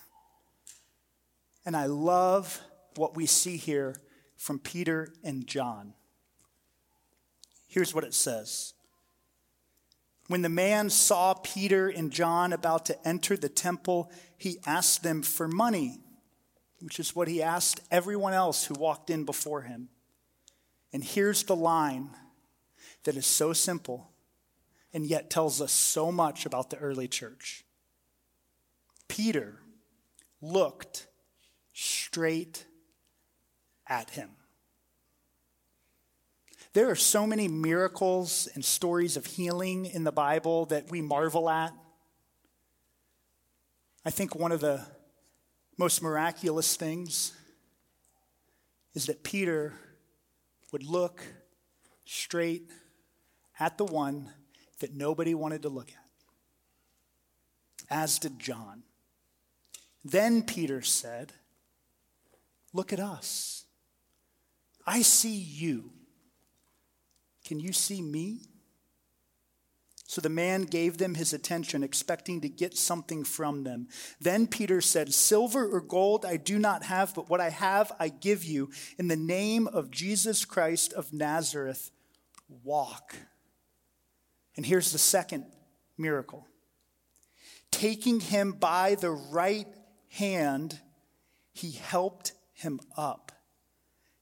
And 1.66 1.76
I 1.76 1.86
love 1.86 2.60
what 3.00 3.16
we 3.16 3.26
see 3.26 3.56
here 3.56 3.96
from 4.36 4.60
Peter 4.60 5.14
and 5.24 5.48
John. 5.48 5.94
Here's 7.66 7.96
what 7.96 8.04
it 8.04 8.14
says 8.14 8.74
When 10.28 10.42
the 10.42 10.50
man 10.50 10.90
saw 10.90 11.34
Peter 11.34 11.88
and 11.88 12.12
John 12.12 12.52
about 12.52 12.86
to 12.88 13.08
enter 13.08 13.38
the 13.38 13.50
temple, 13.50 14.12
he 14.38 14.60
asked 14.68 15.02
them 15.02 15.22
for 15.22 15.48
money, 15.48 16.02
which 16.82 17.00
is 17.00 17.16
what 17.16 17.30
he 17.30 17.42
asked 17.42 17.80
everyone 17.90 18.34
else 18.34 18.66
who 18.66 18.74
walked 18.74 19.10
in 19.10 19.24
before 19.24 19.62
him. 19.62 19.88
And 20.92 21.04
here's 21.04 21.44
the 21.44 21.56
line 21.56 22.10
that 23.06 23.16
is 23.16 23.26
so 23.26 23.54
simple 23.54 24.12
and 24.94 25.06
yet 25.06 25.30
tells 25.30 25.62
us 25.62 25.72
so 25.72 26.12
much 26.12 26.46
about 26.46 26.70
the 26.70 26.78
early 26.78 27.08
church. 27.08 27.64
Peter 29.08 29.60
looked 30.42 31.08
straight 31.74 32.66
at 33.90 34.12
him. 34.12 34.30
There 36.74 36.90
are 36.90 36.96
so 36.96 37.26
many 37.26 37.48
miracles 37.48 38.48
and 38.54 38.64
stories 38.64 39.18
of 39.18 39.26
healing 39.26 39.88
in 39.88 40.04
the 40.04 40.12
Bible 40.12 40.66
that 40.68 40.92
we 40.92 41.02
marvel 41.02 41.50
at. 41.50 41.74
I 44.06 44.12
think 44.12 44.36
one 44.36 44.52
of 44.52 44.60
the 44.60 44.86
most 45.78 46.04
miraculous 46.04 46.76
things 46.76 47.34
is 48.94 49.08
that 49.08 49.24
Peter 49.24 49.74
would 50.72 50.84
look 50.84 51.24
straight 52.06 52.70
at 53.60 53.78
the 53.78 53.86
one 53.86 54.30
that 54.80 54.94
nobody 54.94 55.34
wanted 55.34 55.64
to 55.64 55.70
look 55.70 55.90
at, 55.90 56.10
as 57.90 58.20
did 58.20 58.40
John. 58.40 58.84
Then 60.04 60.44
Peter 60.44 60.82
said, 60.82 61.34
Look 62.72 62.94
at 62.94 63.00
us. 63.00 63.66
I 64.90 65.04
see 65.04 65.36
you. 65.36 65.92
Can 67.46 67.60
you 67.60 67.74
see 67.74 68.02
me? 68.02 68.40
So 70.08 70.20
the 70.20 70.30
man 70.30 70.64
gave 70.64 70.98
them 70.98 71.14
his 71.14 71.32
attention, 71.32 71.84
expecting 71.84 72.42
to 72.42 72.50
get 72.50 72.76
something 72.76 73.24
from 73.24 73.64
them. 73.64 73.88
Then 74.20 74.48
Peter 74.48 74.82
said, 74.82 75.14
Silver 75.14 75.70
or 75.70 75.80
gold 75.80 76.26
I 76.26 76.38
do 76.38 76.58
not 76.58 76.82
have, 76.82 77.14
but 77.14 77.30
what 77.30 77.40
I 77.40 77.52
have 77.52 77.92
I 78.00 78.10
give 78.10 78.44
you. 78.44 78.72
In 78.98 79.10
the 79.10 79.16
name 79.16 79.68
of 79.68 79.92
Jesus 79.92 80.44
Christ 80.44 80.92
of 80.94 81.14
Nazareth, 81.14 81.92
walk. 82.64 83.16
And 84.58 84.66
here's 84.66 84.92
the 84.92 84.98
second 84.98 85.46
miracle 86.00 86.48
taking 87.70 88.22
him 88.22 88.54
by 88.54 88.96
the 88.96 89.12
right 89.12 89.68
hand, 90.08 90.80
he 91.54 91.74
helped 91.74 92.34
him 92.54 92.80
up. 92.98 93.32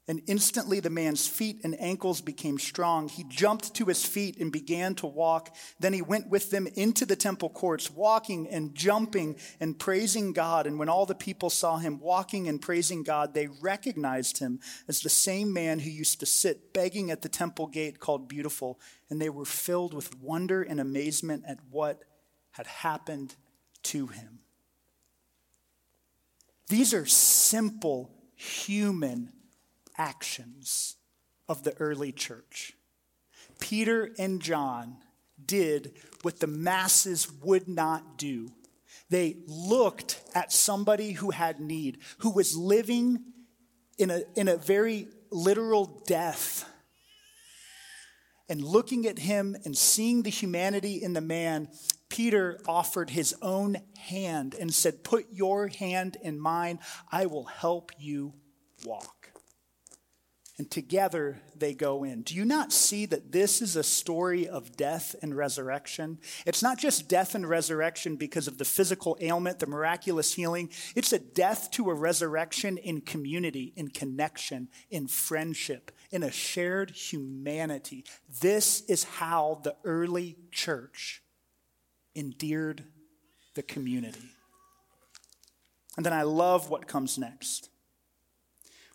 And 0.08 0.22
instantly 0.26 0.80
the 0.80 0.88
man's 0.88 1.28
feet 1.28 1.60
and 1.64 1.78
ankles 1.78 2.22
became 2.22 2.58
strong. 2.58 3.10
He 3.10 3.24
jumped 3.24 3.74
to 3.74 3.84
his 3.84 4.06
feet 4.06 4.38
and 4.38 4.50
began 4.50 4.94
to 4.96 5.06
walk. 5.06 5.54
Then 5.78 5.92
he 5.92 6.00
went 6.00 6.30
with 6.30 6.50
them 6.50 6.66
into 6.66 7.04
the 7.04 7.14
temple 7.14 7.50
courts, 7.50 7.90
walking 7.90 8.48
and 8.48 8.74
jumping 8.74 9.36
and 9.60 9.78
praising 9.78 10.32
God. 10.32 10.66
And 10.66 10.78
when 10.78 10.88
all 10.88 11.04
the 11.04 11.14
people 11.14 11.50
saw 11.50 11.76
him 11.76 12.00
walking 12.00 12.48
and 12.48 12.60
praising 12.60 13.02
God, 13.02 13.34
they 13.34 13.48
recognized 13.60 14.38
him 14.38 14.60
as 14.88 15.00
the 15.00 15.10
same 15.10 15.52
man 15.52 15.78
who 15.80 15.90
used 15.90 16.20
to 16.20 16.26
sit 16.26 16.72
begging 16.72 17.10
at 17.10 17.20
the 17.20 17.28
temple 17.28 17.66
gate 17.66 18.00
called 18.00 18.28
Beautiful. 18.28 18.80
And 19.10 19.20
they 19.20 19.28
were 19.28 19.44
filled 19.44 19.92
with 19.92 20.18
wonder 20.18 20.62
and 20.62 20.80
amazement 20.80 21.44
at 21.46 21.58
what 21.70 22.02
had 22.52 22.66
happened 22.66 23.36
to 23.82 24.06
him. 24.06 24.38
These 26.68 26.94
are 26.94 27.04
simple 27.04 28.10
human 28.34 29.32
actions 29.98 30.96
of 31.48 31.64
the 31.64 31.76
early 31.78 32.12
church. 32.12 32.74
Peter 33.58 34.10
and 34.18 34.40
John 34.40 34.98
did 35.44 35.92
what 36.22 36.40
the 36.40 36.46
masses 36.46 37.30
would 37.42 37.68
not 37.68 38.16
do. 38.16 38.50
They 39.10 39.36
looked 39.46 40.20
at 40.34 40.52
somebody 40.52 41.12
who 41.12 41.30
had 41.30 41.60
need, 41.60 41.98
who 42.18 42.30
was 42.30 42.56
living 42.56 43.24
in 43.98 44.10
a, 44.10 44.22
in 44.36 44.48
a 44.48 44.56
very 44.56 45.08
literal 45.30 46.02
death. 46.06 46.68
And 48.48 48.62
looking 48.62 49.06
at 49.06 49.18
him 49.18 49.56
and 49.64 49.76
seeing 49.76 50.22
the 50.22 50.30
humanity 50.30 51.02
in 51.02 51.12
the 51.12 51.20
man, 51.20 51.68
Peter 52.08 52.60
offered 52.66 53.10
his 53.10 53.34
own 53.42 53.76
hand 53.98 54.54
and 54.58 54.72
said, 54.72 55.04
Put 55.04 55.26
your 55.32 55.68
hand 55.68 56.16
in 56.22 56.40
mine, 56.40 56.78
I 57.10 57.26
will 57.26 57.44
help 57.44 57.92
you 57.98 58.34
walk 58.84 59.17
and 60.58 60.68
together 60.70 61.40
they 61.56 61.72
go 61.72 62.02
in. 62.02 62.22
Do 62.22 62.34
you 62.34 62.44
not 62.44 62.72
see 62.72 63.06
that 63.06 63.30
this 63.30 63.62
is 63.62 63.76
a 63.76 63.84
story 63.84 64.48
of 64.48 64.76
death 64.76 65.14
and 65.22 65.36
resurrection? 65.36 66.18
It's 66.44 66.62
not 66.62 66.78
just 66.78 67.08
death 67.08 67.36
and 67.36 67.48
resurrection 67.48 68.16
because 68.16 68.48
of 68.48 68.58
the 68.58 68.64
physical 68.64 69.16
ailment, 69.20 69.60
the 69.60 69.68
miraculous 69.68 70.34
healing. 70.34 70.70
It's 70.96 71.12
a 71.12 71.20
death 71.20 71.70
to 71.72 71.90
a 71.90 71.94
resurrection 71.94 72.76
in 72.76 73.02
community, 73.02 73.72
in 73.76 73.88
connection, 73.88 74.68
in 74.90 75.06
friendship, 75.06 75.92
in 76.10 76.24
a 76.24 76.30
shared 76.30 76.90
humanity. 76.90 78.04
This 78.40 78.82
is 78.88 79.04
how 79.04 79.60
the 79.62 79.76
early 79.84 80.36
church 80.50 81.22
endeared 82.16 82.82
the 83.54 83.62
community. 83.62 84.30
And 85.96 86.04
then 86.04 86.12
I 86.12 86.22
love 86.22 86.68
what 86.68 86.88
comes 86.88 87.16
next. 87.16 87.70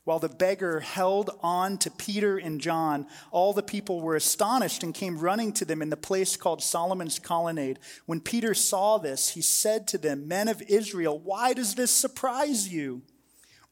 While 0.06 0.20
the 0.20 0.30
beggar 0.30 0.82
held 0.82 1.30
on 1.42 1.78
to 1.78 1.90
Peter 1.90 2.38
and 2.38 2.60
John, 2.60 3.08
all 3.32 3.54
the 3.54 3.64
people 3.64 4.02
were 4.02 4.18
astonished 4.18 4.84
and 4.84 4.94
came 4.94 5.18
running 5.18 5.54
to 5.54 5.66
them 5.66 5.82
in 5.82 5.90
the 5.90 5.98
place 5.98 6.36
called 6.36 6.62
Solomon's 6.62 7.20
colonnade. 7.20 7.80
When 8.06 8.20
Peter 8.20 8.54
saw 8.54 8.98
this, 8.98 9.30
he 9.30 9.42
said 9.42 9.88
to 9.88 9.98
them, 9.98 10.28
Men 10.28 10.50
of 10.50 10.62
Israel, 10.64 11.18
why 11.18 11.54
does 11.54 11.76
this 11.76 11.92
surprise 11.92 12.68
you? 12.68 13.04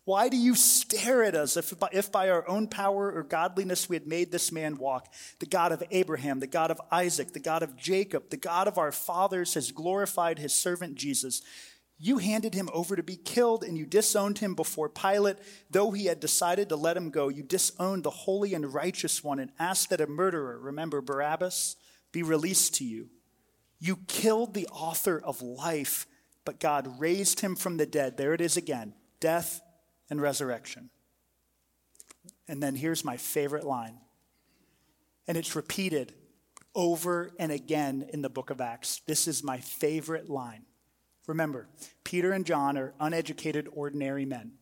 Why 0.04 0.30
do 0.30 0.38
you 0.38 0.56
stare 0.56 1.24
at 1.24 1.36
us 1.36 1.58
if 1.58 1.78
by, 1.78 1.90
if 1.92 2.12
by 2.12 2.30
our 2.30 2.48
own 2.50 2.68
power 2.68 3.12
or 3.12 3.24
godliness 3.24 3.88
we 3.88 3.96
had 3.96 4.08
made 4.08 4.32
this 4.32 4.52
man 4.52 4.78
walk? 4.78 5.14
The 5.40 5.46
God 5.46 5.72
of 5.72 5.84
Abraham, 5.92 6.40
the 6.40 6.48
God 6.48 6.72
of 6.72 6.82
Isaac, 6.92 7.34
the 7.34 7.40
God 7.40 7.62
of 7.62 7.76
Jacob, 7.76 8.30
the 8.30 8.38
God 8.38 8.68
of 8.68 8.80
our 8.80 8.92
fathers 8.92 9.54
has 9.54 9.72
glorified 9.72 10.40
his 10.40 10.56
servant 10.56 10.96
Jesus. 10.96 11.44
You 12.04 12.18
handed 12.18 12.56
him 12.56 12.68
over 12.74 12.96
to 12.96 13.04
be 13.04 13.16
killed 13.16 13.64
and 13.64 13.78
you 13.78 13.86
disowned 13.86 14.40
him 14.40 14.56
before 14.56 14.90
Pilate. 14.90 15.38
Though 15.70 15.92
he 15.92 16.06
had 16.06 16.20
decided 16.20 16.68
to 16.70 16.76
let 16.76 16.98
him 16.98 17.12
go, 17.12 17.30
you 17.30 17.44
disowned 17.44 18.04
the 18.04 18.10
holy 18.10 18.56
and 18.56 18.74
righteous 18.74 19.24
one 19.24 19.38
and 19.38 19.52
asked 19.60 19.92
that 19.92 20.02
a 20.02 20.08
murderer, 20.08 20.60
remember 20.60 21.00
Barabbas, 21.00 21.76
be 22.12 22.24
released 22.24 22.74
to 22.76 22.84
you. 22.84 23.10
You 23.80 23.98
killed 24.08 24.56
the 24.56 24.66
author 24.70 25.22
of 25.24 25.44
life, 25.44 26.08
but 26.44 26.60
God 26.60 27.00
raised 27.00 27.42
him 27.42 27.56
from 27.56 27.78
the 27.78 27.86
dead. 27.86 28.18
There 28.18 28.34
it 28.34 28.42
is 28.42 28.58
again 28.58 28.96
death 29.20 29.62
and 30.10 30.20
resurrection. 30.20 30.90
And 32.48 32.64
then 32.64 32.74
here's 32.74 33.06
my 33.06 33.18
favorite 33.18 33.64
line, 33.64 34.00
and 35.28 35.38
it's 35.38 35.56
repeated 35.56 36.16
over 36.74 37.32
and 37.38 37.52
again 37.52 38.10
in 38.12 38.24
the 38.24 38.30
book 38.30 38.50
of 38.50 38.60
Acts. 38.60 39.02
This 39.06 39.28
is 39.28 39.44
my 39.44 39.60
favorite 39.60 40.30
line. 40.32 40.66
Remember, 41.28 41.68
Peter 42.04 42.32
and 42.32 42.46
John 42.46 42.78
are 42.78 42.94
uneducated, 43.00 43.68
ordinary 43.72 44.26
men. 44.26 44.54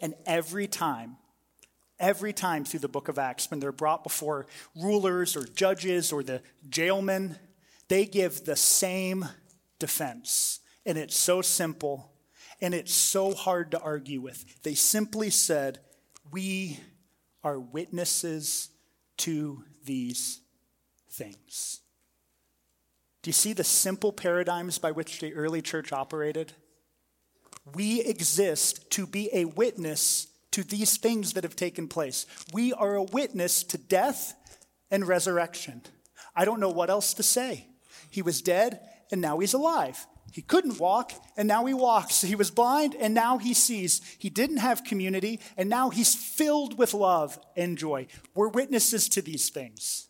And 0.00 0.14
every 0.26 0.66
time, 0.66 1.16
every 1.98 2.32
time 2.32 2.64
through 2.64 2.80
the 2.80 2.88
book 2.88 3.08
of 3.08 3.18
Acts, 3.18 3.50
when 3.50 3.60
they're 3.60 3.72
brought 3.72 4.02
before 4.02 4.46
rulers 4.74 5.36
or 5.36 5.44
judges 5.44 6.12
or 6.12 6.22
the 6.22 6.42
jailmen, 6.68 7.38
they 7.88 8.06
give 8.06 8.44
the 8.44 8.56
same 8.56 9.26
defense. 9.78 10.60
And 10.86 10.96
it's 10.96 11.16
so 11.16 11.42
simple 11.42 12.12
and 12.60 12.74
it's 12.74 12.92
so 12.92 13.34
hard 13.34 13.70
to 13.70 13.80
argue 13.80 14.20
with. 14.20 14.62
They 14.62 14.74
simply 14.74 15.30
said, 15.30 15.80
We 16.30 16.78
are 17.42 17.58
witnesses 17.58 18.70
to 19.18 19.64
these 19.84 20.40
things. 21.10 21.80
Do 23.22 23.28
you 23.28 23.32
see 23.32 23.52
the 23.52 23.64
simple 23.64 24.12
paradigms 24.12 24.78
by 24.78 24.92
which 24.92 25.20
the 25.20 25.34
early 25.34 25.60
church 25.60 25.92
operated? 25.92 26.54
We 27.74 28.00
exist 28.02 28.90
to 28.92 29.06
be 29.06 29.28
a 29.32 29.44
witness 29.44 30.28
to 30.52 30.64
these 30.64 30.96
things 30.96 31.34
that 31.34 31.44
have 31.44 31.56
taken 31.56 31.86
place. 31.86 32.26
We 32.52 32.72
are 32.72 32.94
a 32.94 33.02
witness 33.02 33.62
to 33.64 33.78
death 33.78 34.34
and 34.90 35.06
resurrection. 35.06 35.82
I 36.34 36.44
don't 36.44 36.60
know 36.60 36.70
what 36.70 36.90
else 36.90 37.14
to 37.14 37.22
say. 37.22 37.66
He 38.08 38.22
was 38.22 38.42
dead 38.42 38.80
and 39.12 39.20
now 39.20 39.38
he's 39.38 39.54
alive. 39.54 40.06
He 40.32 40.42
couldn't 40.42 40.78
walk, 40.78 41.12
and 41.36 41.48
now 41.48 41.64
he 41.64 41.74
walks. 41.74 42.20
He 42.20 42.36
was 42.36 42.52
blind, 42.52 42.94
and 42.94 43.12
now 43.12 43.38
he 43.38 43.52
sees. 43.52 44.00
He 44.16 44.30
didn't 44.30 44.58
have 44.58 44.84
community, 44.84 45.40
and 45.56 45.68
now 45.68 45.90
he's 45.90 46.14
filled 46.14 46.78
with 46.78 46.94
love 46.94 47.38
and 47.56 47.76
joy. 47.76 48.06
We're 48.34 48.48
witnesses 48.48 49.08
to 49.10 49.22
these 49.22 49.48
things. 49.48 50.06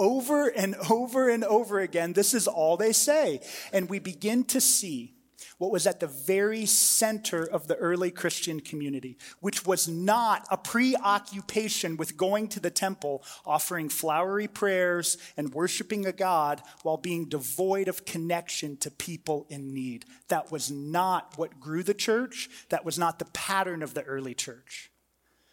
Over 0.00 0.48
and 0.48 0.76
over 0.88 1.28
and 1.28 1.44
over 1.44 1.78
again, 1.78 2.14
this 2.14 2.32
is 2.32 2.48
all 2.48 2.78
they 2.78 2.92
say. 2.92 3.40
And 3.70 3.90
we 3.90 3.98
begin 3.98 4.44
to 4.44 4.58
see 4.58 5.14
what 5.58 5.70
was 5.70 5.86
at 5.86 6.00
the 6.00 6.06
very 6.06 6.64
center 6.64 7.44
of 7.44 7.68
the 7.68 7.76
early 7.76 8.10
Christian 8.10 8.60
community, 8.60 9.18
which 9.40 9.66
was 9.66 9.86
not 9.86 10.46
a 10.50 10.56
preoccupation 10.56 11.98
with 11.98 12.16
going 12.16 12.48
to 12.48 12.60
the 12.60 12.70
temple, 12.70 13.22
offering 13.44 13.90
flowery 13.90 14.48
prayers, 14.48 15.18
and 15.36 15.52
worshiping 15.52 16.06
a 16.06 16.12
God 16.12 16.62
while 16.82 16.96
being 16.96 17.28
devoid 17.28 17.86
of 17.88 18.06
connection 18.06 18.78
to 18.78 18.90
people 18.90 19.46
in 19.50 19.74
need. 19.74 20.06
That 20.28 20.50
was 20.50 20.70
not 20.70 21.34
what 21.36 21.60
grew 21.60 21.82
the 21.82 21.92
church. 21.92 22.48
That 22.70 22.86
was 22.86 22.98
not 22.98 23.18
the 23.18 23.26
pattern 23.26 23.82
of 23.82 23.92
the 23.92 24.02
early 24.04 24.32
church. 24.32 24.90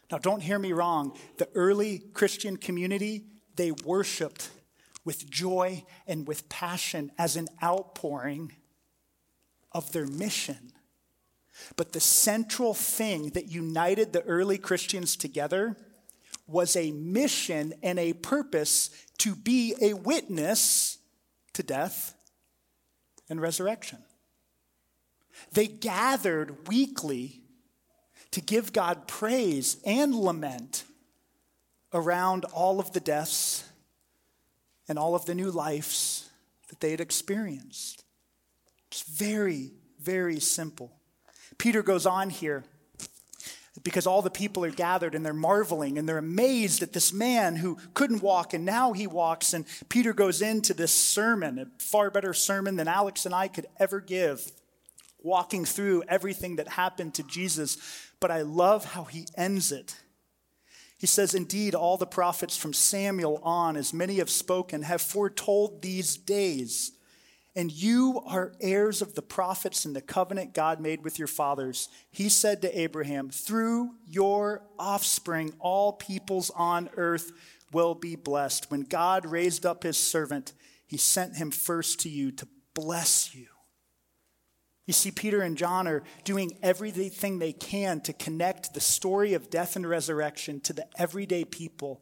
Now, 0.10 0.20
don't 0.20 0.42
hear 0.42 0.58
me 0.58 0.72
wrong. 0.72 1.18
The 1.38 1.50
early 1.54 2.00
Christian 2.00 2.56
community, 2.56 3.26
they 3.58 3.72
worshiped 3.72 4.50
with 5.04 5.30
joy 5.30 5.84
and 6.06 6.28
with 6.28 6.50
passion 6.50 7.12
as 7.18 7.36
an 7.36 7.48
outpouring 7.64 8.54
of 9.72 9.92
their 9.92 10.08
mission. 10.08 10.72
But 11.76 11.94
the 11.94 12.00
central 12.00 12.74
thing 12.74 13.30
that 13.30 13.48
united 13.50 14.14
the 14.14 14.22
early 14.24 14.58
Christians 14.58 15.16
together 15.16 15.76
was 16.46 16.76
a 16.76 16.92
mission 16.92 17.74
and 17.84 18.00
a 18.00 18.14
purpose 18.14 18.90
to 19.20 19.36
be 19.36 19.76
a 19.82 19.94
witness 19.94 20.98
to 21.54 21.64
death 21.64 22.14
and 23.30 23.42
resurrection. 23.42 24.00
They 25.52 25.68
gathered 25.68 26.68
weekly 26.68 27.42
to 28.32 28.42
give 28.42 28.74
God 28.74 29.08
praise 29.08 29.78
and 29.86 30.16
lament 30.16 30.84
around 31.98 32.46
all 32.46 32.80
of 32.80 32.94
the 32.94 33.00
deaths 33.00 33.68
and 34.88 34.98
all 34.98 35.16
of 35.16 35.26
the 35.26 35.36
new 35.36 35.52
lives 35.52 36.30
that 36.70 36.80
they 36.80 36.92
had 36.92 37.02
experienced. 37.02 38.04
It's 38.90 39.02
very, 39.02 39.72
very 40.00 40.40
simple. 40.40 40.92
Peter 41.58 41.82
goes 41.82 42.06
on 42.06 42.30
here 42.30 42.64
because 43.84 44.08
all 44.08 44.22
the 44.22 44.30
people 44.30 44.64
are 44.64 44.72
gathered 44.72 45.16
and 45.16 45.26
they're 45.26 45.34
marveling 45.34 45.98
and 45.98 46.08
they're 46.08 46.18
amazed 46.18 46.82
at 46.82 46.94
this 46.94 47.14
man 47.14 47.56
who 47.56 47.78
couldn't 47.94 48.22
walk 48.22 48.54
and 48.54 48.66
now 48.66 48.94
he 48.94 49.08
walks. 49.08 49.54
And 49.54 49.66
Peter 49.90 50.14
goes 50.14 50.42
into 50.42 50.74
this 50.74 50.92
sermon, 50.92 51.60
a 51.60 51.66
far 51.82 52.10
better 52.10 52.34
sermon 52.34 52.76
than 52.76 52.88
Alex 52.88 53.26
and 53.26 53.34
I 53.34 53.48
could 53.48 53.68
ever 53.80 54.00
give, 54.00 54.52
walking 55.20 55.66
through 55.66 56.04
everything 56.08 56.58
that 56.58 56.68
happened 56.68 57.16
to 57.16 57.24
Jesus. 57.24 57.78
But 58.20 58.32
I 58.32 58.42
love 58.42 58.86
how 58.86 59.04
he 59.04 59.28
ends 59.36 59.72
it. 59.72 59.96
He 60.98 61.08
says, 61.08 61.36
Indeed, 61.36 61.76
all 61.76 61.98
the 61.98 62.06
prophets 62.08 62.58
from 62.58 62.74
Samuel 62.74 63.40
on, 63.44 63.78
as 63.78 63.94
many 63.94 64.16
have 64.18 64.30
spoken, 64.30 64.82
have 64.84 65.02
foretold 65.02 65.82
these 65.82 66.18
days 66.18 66.92
and 67.58 67.72
you 67.72 68.22
are 68.28 68.54
heirs 68.62 69.02
of 69.02 69.16
the 69.16 69.22
prophets 69.24 69.84
and 69.84 69.96
the 69.96 70.02
covenant 70.02 70.54
God 70.54 70.80
made 70.80 71.04
with 71.04 71.18
your 71.18 71.28
fathers. 71.28 71.90
He 72.12 72.30
said 72.30 72.62
to 72.62 72.80
Abraham, 72.80 73.32
Through 73.32 73.96
your 74.06 74.62
offspring, 74.78 75.56
all 75.58 75.94
peoples 75.94 76.52
on 76.52 76.88
earth 76.98 77.32
will 77.74 77.96
be 77.96 78.16
blessed. 78.16 78.70
When 78.70 78.82
God 78.82 79.26
raised 79.26 79.66
up 79.66 79.82
his 79.82 79.98
servant, 79.98 80.54
he 80.86 80.98
sent 80.98 81.38
him 81.38 81.50
first 81.50 82.00
to 82.02 82.10
you 82.10 82.32
to 82.34 82.48
bless 82.76 83.34
you. 83.34 83.48
You 84.88 84.94
see, 84.94 85.12
Peter 85.12 85.42
and 85.42 85.56
John 85.58 85.88
are 85.88 86.04
doing 86.24 86.58
everything 86.64 87.38
they 87.38 87.54
can 87.54 88.02
to 88.02 88.14
connect 88.14 88.74
the 88.74 88.82
story 88.82 89.36
of 89.36 89.52
death 89.52 89.76
and 89.76 89.88
resurrection 89.88 90.60
to 90.62 90.74
the 90.74 90.88
everyday 90.98 91.46
people. 91.46 92.02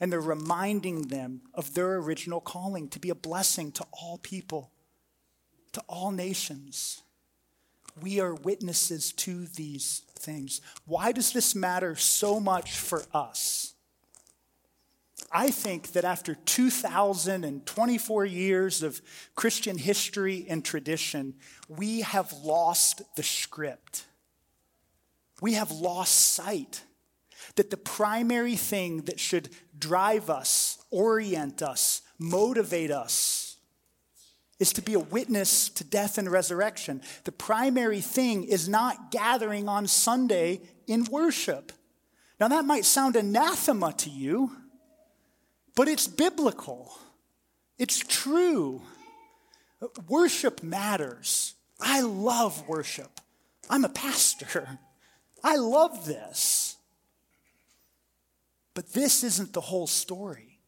And 0.00 0.10
they're 0.10 0.20
reminding 0.20 1.08
them 1.08 1.42
of 1.52 1.74
their 1.74 1.96
original 1.96 2.40
calling 2.40 2.88
to 2.90 2.98
be 2.98 3.10
a 3.10 3.14
blessing 3.14 3.72
to 3.72 3.84
all 3.92 4.16
people 4.16 4.70
to 5.72 5.82
all 5.88 6.10
nations. 6.10 7.02
We 8.00 8.20
are 8.20 8.34
witnesses 8.34 9.12
to 9.12 9.46
these 9.46 10.02
things. 10.18 10.60
Why 10.86 11.12
does 11.12 11.32
this 11.32 11.54
matter 11.54 11.96
so 11.96 12.40
much 12.40 12.78
for 12.78 13.04
us? 13.12 13.74
I 15.32 15.50
think 15.50 15.92
that 15.92 16.04
after 16.04 16.34
2,024 16.34 18.24
years 18.24 18.82
of 18.82 19.00
Christian 19.36 19.78
history 19.78 20.44
and 20.48 20.64
tradition, 20.64 21.34
we 21.68 22.00
have 22.00 22.32
lost 22.32 23.02
the 23.14 23.22
script. 23.22 24.06
We 25.40 25.54
have 25.54 25.70
lost 25.70 26.34
sight 26.34 26.82
that 27.54 27.70
the 27.70 27.76
primary 27.76 28.56
thing 28.56 29.02
that 29.02 29.20
should 29.20 29.50
drive 29.78 30.30
us, 30.30 30.84
orient 30.90 31.62
us, 31.62 32.02
motivate 32.18 32.90
us, 32.90 33.56
is 34.58 34.72
to 34.74 34.82
be 34.82 34.94
a 34.94 34.98
witness 34.98 35.70
to 35.70 35.84
death 35.84 36.18
and 36.18 36.30
resurrection. 36.30 37.00
The 37.24 37.32
primary 37.32 38.00
thing 38.00 38.44
is 38.44 38.68
not 38.68 39.10
gathering 39.10 39.68
on 39.68 39.86
Sunday 39.86 40.60
in 40.86 41.04
worship. 41.04 41.72
Now, 42.38 42.48
that 42.48 42.64
might 42.64 42.84
sound 42.84 43.16
anathema 43.16 43.92
to 43.94 44.10
you, 44.10 44.50
but 45.80 45.88
it's 45.88 46.06
biblical, 46.06 46.92
it's 47.78 48.00
true. 48.00 48.82
Worship 50.10 50.62
matters. 50.62 51.54
I 51.80 52.02
love 52.02 52.68
worship. 52.68 53.18
I'm 53.70 53.86
a 53.86 53.88
pastor. 53.88 54.78
I 55.42 55.56
love 55.56 56.04
this. 56.04 56.76
But 58.74 58.92
this 58.92 59.24
isn't 59.24 59.54
the 59.54 59.62
whole 59.62 59.86
story. 59.86 60.58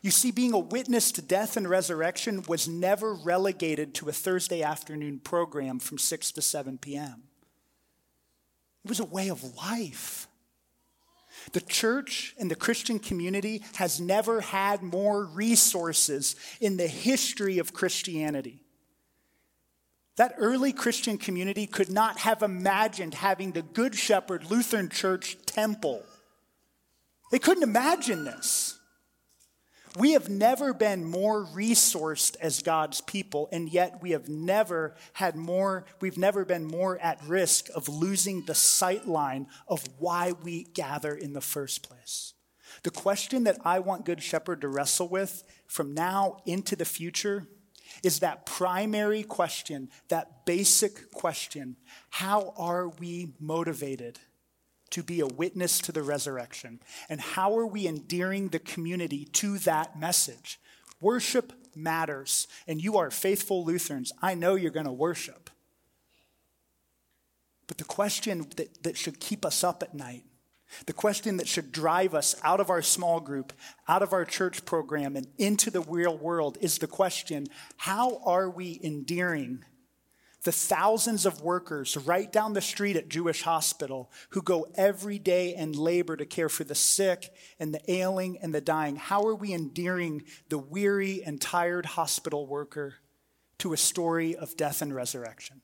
You 0.00 0.10
see, 0.10 0.30
being 0.30 0.54
a 0.54 0.58
witness 0.58 1.12
to 1.12 1.20
death 1.20 1.58
and 1.58 1.68
resurrection 1.68 2.42
was 2.48 2.66
never 2.66 3.12
relegated 3.12 3.92
to 3.96 4.08
a 4.08 4.12
Thursday 4.12 4.62
afternoon 4.62 5.18
program 5.18 5.78
from 5.78 5.98
6 5.98 6.32
to 6.32 6.40
7 6.40 6.78
p.m. 6.78 7.24
It 8.82 8.88
was 8.88 9.00
a 9.00 9.04
way 9.04 9.28
of 9.28 9.44
life. 9.56 10.26
The 11.52 11.60
church 11.60 12.34
and 12.38 12.50
the 12.50 12.56
Christian 12.56 12.98
community 12.98 13.62
has 13.74 14.00
never 14.00 14.40
had 14.40 14.82
more 14.82 15.24
resources 15.24 16.36
in 16.60 16.76
the 16.76 16.86
history 16.88 17.58
of 17.58 17.72
Christianity. 17.72 18.60
That 20.16 20.34
early 20.38 20.72
Christian 20.72 21.18
community 21.18 21.66
could 21.66 21.90
not 21.90 22.18
have 22.18 22.42
imagined 22.42 23.14
having 23.14 23.52
the 23.52 23.62
Good 23.62 23.94
Shepherd 23.94 24.50
Lutheran 24.50 24.88
Church 24.88 25.36
temple. 25.44 26.04
They 27.30 27.38
couldn't 27.38 27.64
imagine 27.64 28.24
this. 28.24 28.78
We 29.96 30.12
have 30.12 30.28
never 30.28 30.74
been 30.74 31.04
more 31.04 31.44
resourced 31.46 32.36
as 32.40 32.62
God's 32.62 33.00
people, 33.00 33.48
and 33.52 33.68
yet 33.68 34.02
we 34.02 34.10
have 34.10 34.28
never 34.28 34.96
had 35.12 35.36
more, 35.36 35.84
we've 36.00 36.18
never 36.18 36.44
been 36.44 36.64
more 36.64 36.98
at 36.98 37.22
risk 37.24 37.68
of 37.76 37.88
losing 37.88 38.44
the 38.44 38.56
sight 38.56 39.06
line 39.06 39.46
of 39.68 39.84
why 39.98 40.32
we 40.42 40.64
gather 40.64 41.14
in 41.14 41.32
the 41.32 41.40
first 41.40 41.88
place. 41.88 42.34
The 42.82 42.90
question 42.90 43.44
that 43.44 43.58
I 43.64 43.78
want 43.78 44.04
Good 44.04 44.22
Shepherd 44.22 44.62
to 44.62 44.68
wrestle 44.68 45.08
with 45.08 45.44
from 45.68 45.94
now 45.94 46.38
into 46.44 46.74
the 46.74 46.84
future 46.84 47.46
is 48.02 48.18
that 48.18 48.46
primary 48.46 49.22
question, 49.22 49.88
that 50.08 50.44
basic 50.44 51.12
question 51.12 51.76
how 52.10 52.52
are 52.56 52.88
we 52.88 53.32
motivated? 53.38 54.18
To 54.94 55.02
be 55.02 55.18
a 55.18 55.26
witness 55.26 55.80
to 55.80 55.90
the 55.90 56.04
resurrection? 56.04 56.78
And 57.08 57.20
how 57.20 57.56
are 57.58 57.66
we 57.66 57.88
endearing 57.88 58.48
the 58.48 58.60
community 58.60 59.24
to 59.24 59.58
that 59.58 59.98
message? 59.98 60.60
Worship 61.00 61.52
matters, 61.74 62.46
and 62.68 62.80
you 62.80 62.96
are 62.96 63.10
faithful 63.10 63.64
Lutherans. 63.64 64.12
I 64.22 64.36
know 64.36 64.54
you're 64.54 64.70
going 64.70 64.86
to 64.86 64.92
worship. 64.92 65.50
But 67.66 67.78
the 67.78 67.84
question 67.84 68.46
that, 68.56 68.84
that 68.84 68.96
should 68.96 69.18
keep 69.18 69.44
us 69.44 69.64
up 69.64 69.82
at 69.82 69.94
night, 69.94 70.22
the 70.86 70.92
question 70.92 71.38
that 71.38 71.48
should 71.48 71.72
drive 71.72 72.14
us 72.14 72.36
out 72.44 72.60
of 72.60 72.70
our 72.70 72.82
small 72.82 73.18
group, 73.18 73.52
out 73.88 74.02
of 74.02 74.12
our 74.12 74.24
church 74.24 74.64
program, 74.64 75.16
and 75.16 75.26
into 75.38 75.72
the 75.72 75.80
real 75.80 76.16
world 76.16 76.56
is 76.60 76.78
the 76.78 76.86
question 76.86 77.48
how 77.78 78.20
are 78.24 78.48
we 78.48 78.78
endearing 78.82 79.64
the 80.44 80.52
thousands 80.52 81.24
of 81.26 81.40
workers 81.40 81.96
right 81.96 82.30
down 82.30 82.52
the 82.52 82.60
street 82.60 82.96
at 82.96 83.08
Jewish 83.08 83.42
Hospital 83.42 84.10
who 84.30 84.42
go 84.42 84.66
every 84.74 85.18
day 85.18 85.54
and 85.54 85.74
labor 85.74 86.16
to 86.16 86.26
care 86.26 86.50
for 86.50 86.64
the 86.64 86.74
sick 86.74 87.32
and 87.58 87.74
the 87.74 87.90
ailing 87.90 88.38
and 88.42 88.54
the 88.54 88.60
dying. 88.60 88.96
How 88.96 89.26
are 89.26 89.34
we 89.34 89.54
endearing 89.54 90.22
the 90.50 90.58
weary 90.58 91.24
and 91.24 91.40
tired 91.40 91.86
hospital 91.86 92.46
worker 92.46 92.96
to 93.58 93.72
a 93.72 93.78
story 93.78 94.36
of 94.36 94.56
death 94.56 94.82
and 94.82 94.94
resurrection? 94.94 95.62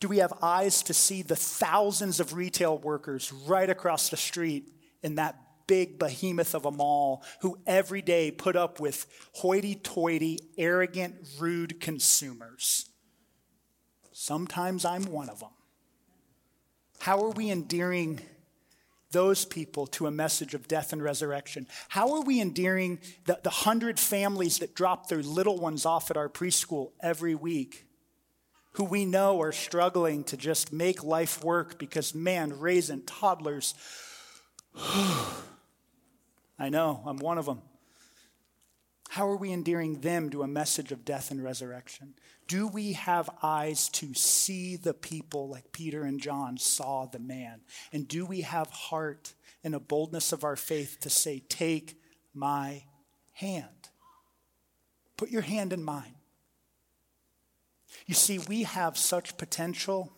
Do 0.00 0.08
we 0.08 0.18
have 0.18 0.32
eyes 0.42 0.82
to 0.82 0.94
see 0.94 1.22
the 1.22 1.36
thousands 1.36 2.18
of 2.18 2.34
retail 2.34 2.76
workers 2.76 3.32
right 3.32 3.70
across 3.70 4.08
the 4.08 4.16
street 4.16 4.68
in 5.02 5.14
that 5.14 5.38
big 5.68 5.98
behemoth 5.98 6.54
of 6.54 6.66
a 6.66 6.70
mall 6.70 7.24
who 7.40 7.58
every 7.66 8.02
day 8.02 8.30
put 8.32 8.56
up 8.56 8.80
with 8.80 9.06
hoity 9.34 9.76
toity, 9.76 10.38
arrogant, 10.58 11.14
rude 11.38 11.80
consumers. 11.80 12.90
Sometimes 14.18 14.86
I'm 14.86 15.04
one 15.04 15.28
of 15.28 15.40
them. 15.40 15.50
How 17.00 17.22
are 17.22 17.32
we 17.32 17.50
endearing 17.50 18.22
those 19.10 19.44
people 19.44 19.86
to 19.88 20.06
a 20.06 20.10
message 20.10 20.54
of 20.54 20.66
death 20.66 20.94
and 20.94 21.02
resurrection? 21.02 21.66
How 21.90 22.14
are 22.14 22.22
we 22.22 22.40
endearing 22.40 22.98
the, 23.26 23.38
the 23.42 23.50
hundred 23.50 24.00
families 24.00 24.60
that 24.60 24.74
drop 24.74 25.10
their 25.10 25.22
little 25.22 25.58
ones 25.58 25.84
off 25.84 26.10
at 26.10 26.16
our 26.16 26.30
preschool 26.30 26.92
every 27.00 27.34
week? 27.34 27.84
Who 28.72 28.84
we 28.84 29.04
know 29.04 29.38
are 29.42 29.52
struggling 29.52 30.24
to 30.24 30.38
just 30.38 30.72
make 30.72 31.04
life 31.04 31.44
work 31.44 31.78
because, 31.78 32.14
man, 32.14 32.58
raising 32.58 33.02
toddlers 33.02 33.74
I 36.58 36.70
know, 36.70 37.02
I'm 37.04 37.18
one 37.18 37.36
of 37.36 37.44
them. 37.44 37.60
How 39.16 39.30
are 39.30 39.36
we 39.38 39.50
endearing 39.50 40.00
them 40.00 40.28
to 40.28 40.42
a 40.42 40.46
message 40.46 40.92
of 40.92 41.06
death 41.06 41.30
and 41.30 41.42
resurrection? 41.42 42.12
Do 42.48 42.68
we 42.68 42.92
have 42.92 43.30
eyes 43.42 43.88
to 43.92 44.12
see 44.12 44.76
the 44.76 44.92
people 44.92 45.48
like 45.48 45.72
Peter 45.72 46.02
and 46.02 46.20
John 46.20 46.58
saw 46.58 47.06
the 47.06 47.18
man? 47.18 47.62
And 47.94 48.06
do 48.06 48.26
we 48.26 48.42
have 48.42 48.68
heart 48.68 49.32
and 49.64 49.74
a 49.74 49.80
boldness 49.80 50.32
of 50.32 50.44
our 50.44 50.54
faith 50.54 50.98
to 51.00 51.08
say, 51.08 51.42
Take 51.48 51.98
my 52.34 52.84
hand? 53.32 53.88
Put 55.16 55.30
your 55.30 55.40
hand 55.40 55.72
in 55.72 55.82
mine. 55.82 56.16
You 58.04 58.12
see, 58.12 58.38
we 58.38 58.64
have 58.64 58.98
such 58.98 59.38
potential 59.38 60.12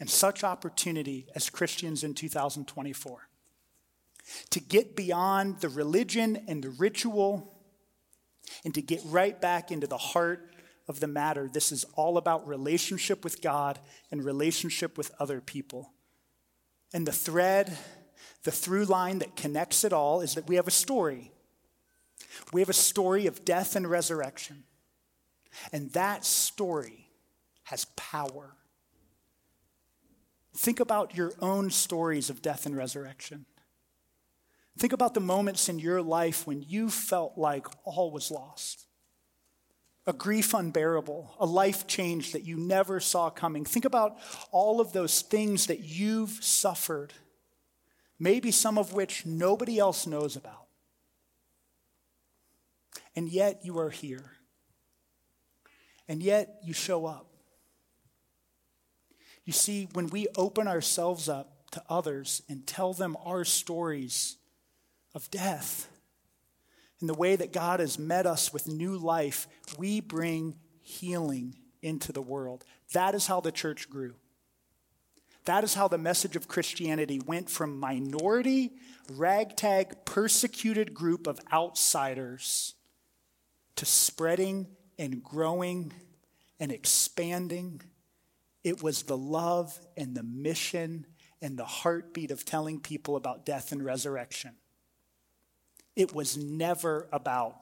and 0.00 0.10
such 0.10 0.42
opportunity 0.42 1.28
as 1.36 1.48
Christians 1.48 2.02
in 2.02 2.14
2024 2.14 3.28
to 4.50 4.60
get 4.60 4.96
beyond 4.96 5.60
the 5.60 5.68
religion 5.68 6.44
and 6.48 6.64
the 6.64 6.70
ritual 6.70 7.56
and 8.64 8.74
to 8.74 8.82
get 8.82 9.00
right 9.04 9.40
back 9.40 9.70
into 9.70 9.86
the 9.86 9.98
heart 9.98 10.54
of 10.88 11.00
the 11.00 11.06
matter. 11.06 11.48
This 11.52 11.72
is 11.72 11.84
all 11.94 12.18
about 12.18 12.46
relationship 12.46 13.24
with 13.24 13.40
God 13.40 13.78
and 14.10 14.24
relationship 14.24 14.98
with 14.98 15.12
other 15.18 15.40
people. 15.40 15.92
And 16.92 17.06
the 17.06 17.12
thread, 17.12 17.76
the 18.42 18.50
through 18.50 18.86
line 18.86 19.20
that 19.20 19.36
connects 19.36 19.84
it 19.84 19.92
all 19.92 20.20
is 20.20 20.34
that 20.34 20.48
we 20.48 20.56
have 20.56 20.66
a 20.66 20.72
story. 20.72 21.30
We 22.52 22.60
have 22.60 22.68
a 22.68 22.74
story 22.74 23.26
of 23.26 23.44
death 23.44 23.76
and 23.76 23.88
resurrection. 23.88 24.64
And 25.72 25.92
that 25.92 26.24
story 26.24 27.08
has 27.64 27.86
power. 27.96 28.56
Think 30.56 30.80
about 30.80 31.16
your 31.16 31.32
own 31.40 31.70
stories 31.70 32.30
of 32.30 32.42
death 32.42 32.66
and 32.66 32.76
resurrection. 32.76 33.46
Think 34.78 34.92
about 34.92 35.14
the 35.14 35.20
moments 35.20 35.68
in 35.68 35.78
your 35.78 36.00
life 36.00 36.46
when 36.46 36.62
you 36.62 36.88
felt 36.88 37.36
like 37.36 37.66
all 37.84 38.10
was 38.10 38.30
lost. 38.30 38.86
A 40.06 40.12
grief 40.12 40.54
unbearable, 40.54 41.34
a 41.38 41.46
life 41.46 41.86
change 41.86 42.32
that 42.32 42.44
you 42.44 42.56
never 42.56 43.00
saw 43.00 43.28
coming. 43.30 43.64
Think 43.64 43.84
about 43.84 44.16
all 44.50 44.80
of 44.80 44.92
those 44.92 45.20
things 45.20 45.66
that 45.66 45.80
you've 45.80 46.42
suffered, 46.42 47.12
maybe 48.18 48.50
some 48.50 48.78
of 48.78 48.92
which 48.92 49.26
nobody 49.26 49.78
else 49.78 50.06
knows 50.06 50.36
about. 50.36 50.66
And 53.14 53.28
yet 53.28 53.60
you 53.64 53.78
are 53.78 53.90
here. 53.90 54.32
And 56.08 56.22
yet 56.22 56.60
you 56.64 56.72
show 56.72 57.06
up. 57.06 57.26
You 59.44 59.52
see, 59.52 59.88
when 59.92 60.08
we 60.08 60.26
open 60.36 60.66
ourselves 60.66 61.28
up 61.28 61.70
to 61.72 61.82
others 61.88 62.42
and 62.48 62.66
tell 62.66 62.92
them 62.92 63.16
our 63.24 63.44
stories, 63.44 64.36
of 65.14 65.30
death. 65.30 65.88
In 67.00 67.06
the 67.06 67.14
way 67.14 67.36
that 67.36 67.52
God 67.52 67.80
has 67.80 67.98
met 67.98 68.26
us 68.26 68.52
with 68.52 68.66
new 68.66 68.96
life, 68.96 69.48
we 69.78 70.00
bring 70.00 70.56
healing 70.82 71.56
into 71.82 72.12
the 72.12 72.22
world. 72.22 72.64
That 72.92 73.14
is 73.14 73.26
how 73.26 73.40
the 73.40 73.52
church 73.52 73.88
grew. 73.88 74.14
That 75.46 75.64
is 75.64 75.74
how 75.74 75.88
the 75.88 75.98
message 75.98 76.36
of 76.36 76.48
Christianity 76.48 77.18
went 77.18 77.48
from 77.48 77.80
minority, 77.80 78.72
ragtag, 79.10 80.04
persecuted 80.04 80.92
group 80.92 81.26
of 81.26 81.40
outsiders 81.52 82.74
to 83.76 83.86
spreading 83.86 84.68
and 84.98 85.22
growing 85.22 85.94
and 86.58 86.70
expanding. 86.70 87.80
It 88.62 88.82
was 88.82 89.04
the 89.04 89.16
love 89.16 89.78
and 89.96 90.14
the 90.14 90.22
mission 90.22 91.06
and 91.40 91.58
the 91.58 91.64
heartbeat 91.64 92.30
of 92.30 92.44
telling 92.44 92.78
people 92.78 93.16
about 93.16 93.46
death 93.46 93.72
and 93.72 93.82
resurrection. 93.82 94.52
It 95.96 96.14
was 96.14 96.36
never 96.36 97.08
about, 97.12 97.56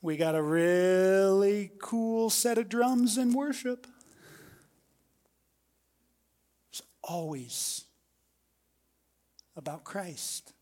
we 0.00 0.16
got 0.16 0.34
a 0.34 0.42
really 0.42 1.72
cool 1.80 2.30
set 2.30 2.58
of 2.58 2.68
drums 2.68 3.18
in 3.18 3.32
worship. 3.32 3.86
It's 6.70 6.82
always 7.02 7.84
about 9.56 9.84
Christ. 9.84 10.52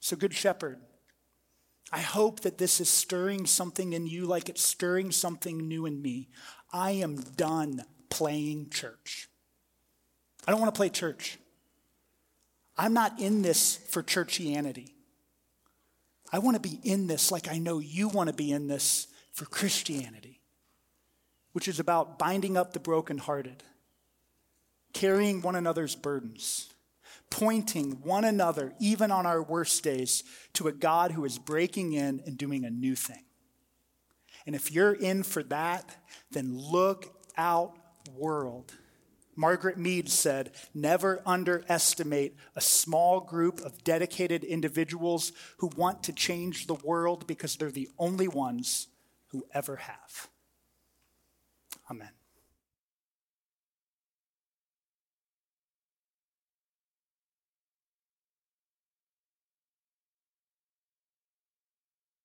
So, 0.00 0.16
Good 0.16 0.34
Shepherd, 0.34 0.80
I 1.92 2.00
hope 2.00 2.40
that 2.40 2.58
this 2.58 2.80
is 2.80 2.88
stirring 2.88 3.46
something 3.46 3.92
in 3.92 4.06
you 4.06 4.26
like 4.26 4.48
it's 4.48 4.62
stirring 4.62 5.12
something 5.12 5.68
new 5.68 5.86
in 5.86 6.02
me. 6.02 6.28
I 6.72 6.92
am 6.92 7.16
done 7.16 7.84
playing 8.10 8.70
church. 8.70 9.28
I 10.46 10.50
don't 10.50 10.60
want 10.60 10.74
to 10.74 10.78
play 10.78 10.88
church. 10.88 11.38
I'm 12.76 12.92
not 12.92 13.20
in 13.20 13.42
this 13.42 13.76
for 13.76 14.02
churchianity. 14.02 14.90
I 16.34 16.38
want 16.38 16.60
to 16.60 16.68
be 16.68 16.80
in 16.82 17.06
this 17.06 17.30
like 17.30 17.48
I 17.48 17.58
know 17.58 17.78
you 17.78 18.08
want 18.08 18.28
to 18.28 18.34
be 18.34 18.50
in 18.50 18.66
this 18.66 19.06
for 19.30 19.44
Christianity, 19.44 20.40
which 21.52 21.68
is 21.68 21.78
about 21.78 22.18
binding 22.18 22.56
up 22.56 22.72
the 22.72 22.80
brokenhearted, 22.80 23.62
carrying 24.92 25.42
one 25.42 25.54
another's 25.54 25.94
burdens, 25.94 26.70
pointing 27.30 28.02
one 28.02 28.24
another, 28.24 28.72
even 28.80 29.12
on 29.12 29.26
our 29.26 29.44
worst 29.44 29.84
days, 29.84 30.24
to 30.54 30.66
a 30.66 30.72
God 30.72 31.12
who 31.12 31.24
is 31.24 31.38
breaking 31.38 31.92
in 31.92 32.20
and 32.26 32.36
doing 32.36 32.64
a 32.64 32.70
new 32.70 32.96
thing. 32.96 33.22
And 34.44 34.56
if 34.56 34.72
you're 34.72 34.94
in 34.94 35.22
for 35.22 35.44
that, 35.44 35.94
then 36.32 36.58
look 36.58 37.14
out, 37.36 37.78
world. 38.12 38.74
Margaret 39.36 39.78
Mead 39.78 40.08
said, 40.08 40.52
Never 40.74 41.22
underestimate 41.26 42.36
a 42.54 42.60
small 42.60 43.20
group 43.20 43.60
of 43.60 43.84
dedicated 43.84 44.44
individuals 44.44 45.32
who 45.58 45.70
want 45.76 46.02
to 46.04 46.12
change 46.12 46.66
the 46.66 46.74
world 46.74 47.26
because 47.26 47.56
they're 47.56 47.70
the 47.70 47.90
only 47.98 48.28
ones 48.28 48.88
who 49.28 49.44
ever 49.52 49.76
have. 49.76 50.28
Amen. 51.90 52.10